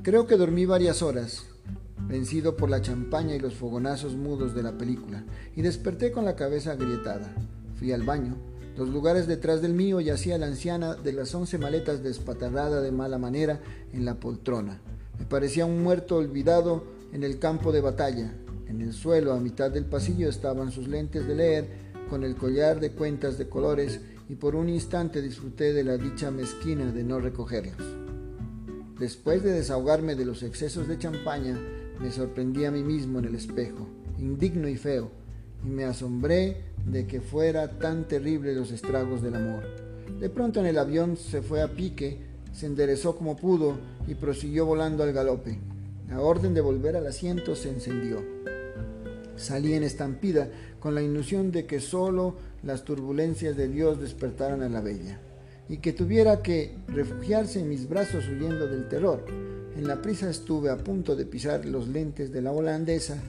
Creo 0.03 0.27
que 0.27 0.37
dormí 0.37 0.65
varias 0.65 1.01
horas, 1.01 1.45
vencido 2.07 2.55
por 2.55 2.69
la 2.69 2.81
champaña 2.81 3.35
y 3.35 3.39
los 3.39 3.55
fogonazos 3.55 4.15
mudos 4.15 4.55
de 4.55 4.63
la 4.63 4.77
película, 4.77 5.23
y 5.55 5.61
desperté 5.61 6.11
con 6.11 6.25
la 6.25 6.35
cabeza 6.35 6.71
agrietada. 6.71 7.33
Fui 7.75 7.91
al 7.91 8.03
baño, 8.03 8.35
los 8.77 8.89
lugares 8.89 9.27
detrás 9.27 9.61
del 9.61 9.73
mío 9.73 9.99
yacía 9.99 10.37
la 10.37 10.47
anciana 10.47 10.95
de 10.95 11.11
las 11.11 11.35
once 11.35 11.57
maletas 11.57 12.01
despatarrada 12.01 12.81
de 12.81 12.91
mala 12.91 13.17
manera 13.17 13.59
en 13.91 14.05
la 14.05 14.21
poltrona. 14.21 14.79
Me 15.19 15.25
parecía 15.25 15.65
un 15.65 15.83
muerto 15.83 16.15
olvidado 16.15 16.85
en 17.11 17.23
el 17.23 17.39
campo 17.39 17.73
de 17.73 17.81
batalla. 17.81 18.33
En 18.69 18.81
el 18.81 18.93
suelo, 18.93 19.33
a 19.33 19.39
mitad 19.39 19.71
del 19.71 19.85
pasillo, 19.85 20.29
estaban 20.29 20.71
sus 20.71 20.87
lentes 20.87 21.27
de 21.27 21.35
leer 21.35 21.67
con 22.07 22.23
el 22.23 22.35
collar 22.35 22.79
de 22.79 22.91
cuentas 22.91 23.37
de 23.39 23.49
colores 23.49 23.99
y 24.29 24.35
por 24.35 24.55
un 24.55 24.69
instante 24.69 25.23
disfruté 25.23 25.73
de 25.73 25.83
la 25.83 25.97
dicha 25.97 26.29
mezquina 26.29 26.91
de 26.91 27.03
no 27.03 27.19
recogerlos. 27.19 27.83
Después 28.99 29.43
de 29.43 29.53
desahogarme 29.53 30.15
de 30.15 30.25
los 30.25 30.43
excesos 30.43 30.87
de 30.87 30.99
champaña, 30.99 31.59
me 31.99 32.11
sorprendí 32.11 32.65
a 32.65 32.71
mí 32.71 32.83
mismo 32.83 33.17
en 33.19 33.25
el 33.25 33.35
espejo, 33.35 33.87
indigno 34.19 34.67
y 34.69 34.75
feo, 34.75 35.09
y 35.65 35.69
me 35.69 35.85
asombré 35.85 36.63
de 36.85 37.07
que 37.07 37.21
fuera 37.21 37.79
tan 37.79 38.07
terrible 38.07 38.53
los 38.53 38.71
estragos 38.71 39.23
del 39.23 39.35
amor. 39.35 39.63
De 40.19 40.29
pronto 40.29 40.59
en 40.59 40.67
el 40.67 40.77
avión 40.77 41.17
se 41.17 41.41
fue 41.41 41.63
a 41.63 41.73
pique, 41.73 42.19
se 42.53 42.67
enderezó 42.67 43.15
como 43.15 43.35
pudo 43.35 43.77
y 44.07 44.13
prosiguió 44.13 44.65
volando 44.65 45.03
al 45.03 45.13
galope. 45.13 45.59
La 46.09 46.21
orden 46.21 46.55
de 46.55 46.61
volver 46.61 46.95
al 46.95 47.05
asiento 47.05 47.55
se 47.55 47.69
encendió. 47.69 48.23
Salí 49.35 49.73
en 49.73 49.83
estampida 49.83 50.49
con 50.79 50.95
la 50.95 51.01
ilusión 51.01 51.51
de 51.51 51.65
que 51.65 51.79
sólo 51.79 52.35
las 52.63 52.83
turbulencias 52.83 53.55
de 53.55 53.67
Dios 53.67 54.01
despertaran 54.01 54.63
a 54.63 54.69
la 54.69 54.81
bella 54.81 55.19
y 55.69 55.77
que 55.77 55.93
tuviera 55.93 56.41
que 56.41 56.75
refugiarse 56.87 57.59
en 57.59 57.69
mis 57.69 57.87
brazos 57.87 58.27
huyendo 58.27 58.67
del 58.67 58.87
terror. 58.89 59.23
En 59.77 59.87
la 59.87 60.01
prisa 60.01 60.29
estuve 60.29 60.71
a 60.71 60.77
punto 60.77 61.15
de 61.15 61.25
pisar 61.25 61.63
los 61.65 61.87
lentes 61.87 62.31
de 62.31 62.41
la 62.41 62.51
holandesa 62.51 63.21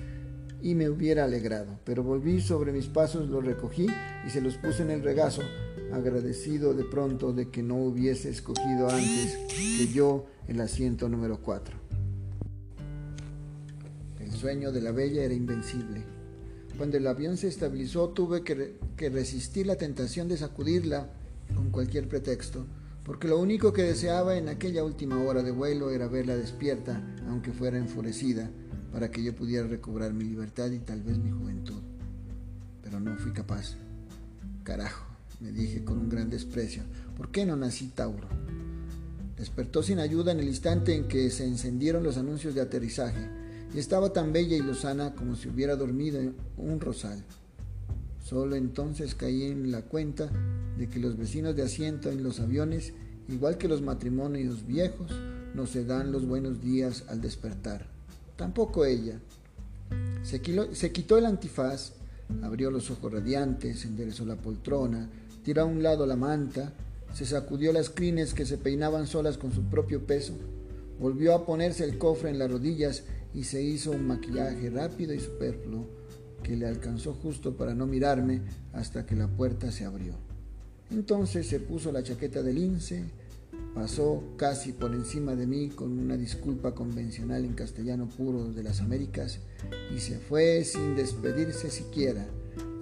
y 0.62 0.74
me 0.74 0.88
hubiera 0.88 1.24
alegrado, 1.24 1.78
pero 1.84 2.02
volví 2.02 2.40
sobre 2.40 2.72
mis 2.72 2.86
pasos, 2.86 3.28
los 3.28 3.44
recogí 3.44 3.86
y 4.26 4.30
se 4.30 4.40
los 4.40 4.56
puse 4.56 4.82
en 4.82 4.90
el 4.90 5.02
regazo, 5.02 5.42
agradecido 5.92 6.74
de 6.74 6.84
pronto 6.84 7.32
de 7.32 7.50
que 7.50 7.62
no 7.62 7.76
hubiese 7.76 8.30
escogido 8.30 8.88
antes 8.88 9.36
que 9.48 9.86
yo 9.92 10.26
el 10.48 10.60
asiento 10.60 11.08
número 11.08 11.40
4. 11.42 11.79
Sueño 14.40 14.72
de 14.72 14.80
la 14.80 14.90
bella 14.90 15.22
era 15.22 15.34
invencible. 15.34 16.02
Cuando 16.78 16.96
el 16.96 17.06
avión 17.06 17.36
se 17.36 17.46
estabilizó 17.46 18.08
tuve 18.08 18.42
que, 18.42 18.78
que 18.96 19.10
resistir 19.10 19.66
la 19.66 19.76
tentación 19.76 20.28
de 20.28 20.38
sacudirla 20.38 21.10
con 21.54 21.68
cualquier 21.68 22.08
pretexto, 22.08 22.64
porque 23.04 23.28
lo 23.28 23.38
único 23.38 23.74
que 23.74 23.82
deseaba 23.82 24.38
en 24.38 24.48
aquella 24.48 24.82
última 24.82 25.22
hora 25.22 25.42
de 25.42 25.50
vuelo 25.50 25.90
era 25.90 26.08
verla 26.08 26.36
despierta, 26.36 27.02
aunque 27.28 27.52
fuera 27.52 27.76
enfurecida, 27.76 28.50
para 28.94 29.10
que 29.10 29.22
yo 29.22 29.34
pudiera 29.34 29.66
recobrar 29.68 30.14
mi 30.14 30.24
libertad 30.24 30.70
y 30.70 30.78
tal 30.78 31.02
vez 31.02 31.18
mi 31.18 31.32
juventud. 31.32 31.82
Pero 32.82 32.98
no 32.98 33.18
fui 33.18 33.32
capaz. 33.32 33.76
Carajo, 34.64 35.04
me 35.40 35.52
dije 35.52 35.84
con 35.84 35.98
un 35.98 36.08
gran 36.08 36.30
desprecio, 36.30 36.82
¿por 37.14 37.30
qué 37.30 37.44
no 37.44 37.56
nací 37.56 37.88
Tauro? 37.88 38.28
Despertó 39.36 39.82
sin 39.82 39.98
ayuda 39.98 40.32
en 40.32 40.40
el 40.40 40.48
instante 40.48 40.94
en 40.94 41.08
que 41.08 41.28
se 41.28 41.44
encendieron 41.44 42.02
los 42.02 42.16
anuncios 42.16 42.54
de 42.54 42.62
aterrizaje 42.62 43.49
y 43.74 43.78
estaba 43.78 44.12
tan 44.12 44.32
bella 44.32 44.56
y 44.56 44.60
lozana 44.60 45.14
como 45.14 45.36
si 45.36 45.48
hubiera 45.48 45.76
dormido 45.76 46.20
en 46.20 46.34
un 46.56 46.80
rosal. 46.80 47.24
Solo 48.24 48.56
entonces 48.56 49.14
caí 49.14 49.44
en 49.44 49.70
la 49.70 49.82
cuenta 49.82 50.30
de 50.78 50.88
que 50.88 51.00
los 51.00 51.16
vecinos 51.16 51.56
de 51.56 51.62
asiento 51.62 52.10
en 52.10 52.22
los 52.22 52.40
aviones, 52.40 52.92
igual 53.28 53.58
que 53.58 53.68
los 53.68 53.82
matrimonios 53.82 54.66
viejos, 54.66 55.12
no 55.54 55.66
se 55.66 55.84
dan 55.84 56.12
los 56.12 56.26
buenos 56.26 56.62
días 56.62 57.04
al 57.08 57.20
despertar 57.20 58.00
tampoco 58.40 58.86
ella. 58.86 59.20
Se, 60.22 60.40
quitó 60.40 61.18
el 61.18 61.26
antifaz, 61.26 61.92
Abrió 62.42 62.70
los 62.70 62.90
ojos 62.92 63.12
radiantes, 63.12 63.84
enderezó 63.84 64.24
la 64.24 64.36
poltrona, 64.36 65.10
tiró 65.44 65.62
a 65.62 65.64
un 65.64 65.82
lado 65.82 66.06
la 66.06 66.14
manta, 66.14 66.72
se 67.12 67.26
sacudió 67.26 67.72
las 67.72 67.90
crines 67.90 68.34
que 68.34 68.46
se 68.46 68.56
peinaban 68.56 69.08
solas 69.08 69.36
con 69.36 69.52
su 69.52 69.64
propio 69.64 70.06
peso, 70.06 70.34
volvió 71.00 71.34
a 71.34 71.44
ponerse 71.44 71.82
el 71.82 71.98
cofre 71.98 72.30
en 72.30 72.38
las 72.38 72.48
rodillas 72.48 73.02
y 73.34 73.44
se 73.44 73.62
hizo 73.62 73.92
un 73.92 74.06
maquillaje 74.06 74.70
rápido 74.70 75.14
y 75.14 75.20
superfluo 75.20 75.86
que 76.42 76.56
le 76.56 76.66
alcanzó 76.66 77.14
justo 77.14 77.56
para 77.56 77.74
no 77.74 77.86
mirarme 77.86 78.42
hasta 78.72 79.06
que 79.06 79.14
la 79.14 79.28
puerta 79.28 79.70
se 79.70 79.84
abrió. 79.84 80.14
Entonces 80.90 81.46
se 81.46 81.60
puso 81.60 81.92
la 81.92 82.02
chaqueta 82.02 82.42
de 82.42 82.52
lince, 82.52 83.04
pasó 83.74 84.24
casi 84.36 84.72
por 84.72 84.92
encima 84.94 85.36
de 85.36 85.46
mí 85.46 85.68
con 85.68 85.98
una 85.98 86.16
disculpa 86.16 86.74
convencional 86.74 87.44
en 87.44 87.52
castellano 87.52 88.08
puro 88.08 88.52
de 88.52 88.62
las 88.62 88.80
Américas 88.80 89.38
y 89.94 90.00
se 90.00 90.18
fue 90.18 90.64
sin 90.64 90.96
despedirse 90.96 91.70
siquiera, 91.70 92.26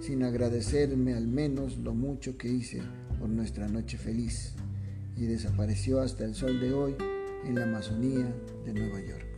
sin 0.01 0.23
agradecerme 0.23 1.13
al 1.13 1.27
menos 1.27 1.77
lo 1.77 1.93
mucho 1.93 2.37
que 2.37 2.47
hice 2.47 2.81
por 3.19 3.29
nuestra 3.29 3.67
noche 3.67 3.97
feliz 3.97 4.53
y 5.15 5.25
desapareció 5.25 5.99
hasta 5.99 6.23
el 6.23 6.33
sol 6.33 6.59
de 6.59 6.73
hoy 6.73 6.95
en 7.45 7.55
la 7.55 7.63
Amazonía 7.63 8.33
de 8.65 8.73
Nueva 8.73 9.01
York. 9.01 9.28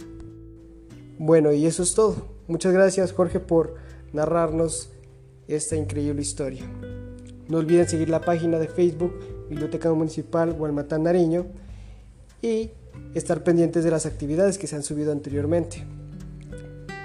Bueno, 1.23 1.53
y 1.53 1.67
eso 1.67 1.84
es 1.84 1.93
todo. 1.93 2.15
Muchas 2.47 2.73
gracias 2.73 3.12
Jorge 3.12 3.39
por 3.39 3.75
narrarnos 4.12 4.89
esta 5.47 5.75
increíble 5.75 6.23
historia. 6.23 6.63
No 7.47 7.60
olviden 7.60 7.88
seguir 7.88 8.10
la 8.10 8.21
página 8.21 8.57
de 8.57 8.67
Facebook 8.67 9.13
Biblioteca 9.47 9.93
Municipal 9.93 10.51
Gualmatán 10.53 11.03
Nariño 11.03 11.45
y 12.41 12.71
estar 13.13 13.43
pendientes 13.43 13.84
de 13.84 13.91
las 13.91 14.07
actividades 14.07 14.57
que 14.57 14.65
se 14.65 14.75
han 14.75 14.81
subido 14.81 15.12
anteriormente. 15.12 15.86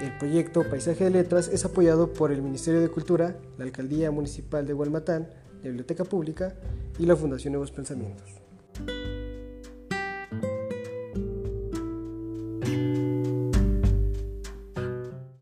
El 0.01 0.17
proyecto 0.17 0.65
Paisaje 0.67 1.05
de 1.05 1.11
Letras 1.11 1.49
es 1.49 1.67
apoyado 1.67 2.15
por 2.15 2.33
el 2.33 2.41
Ministerio 2.41 2.81
de 2.81 2.89
Cultura, 2.89 3.37
la 3.59 3.65
Alcaldía 3.65 4.11
Municipal 4.11 4.67
de 4.67 4.73
Gualmatán, 4.73 5.29
la 5.63 5.69
Biblioteca 5.69 6.05
Pública 6.05 6.55
y 6.99 7.05
la 7.05 7.17
Fundación 7.17 7.53
Nuevos 7.53 7.71
Pensamientos. 7.71 8.46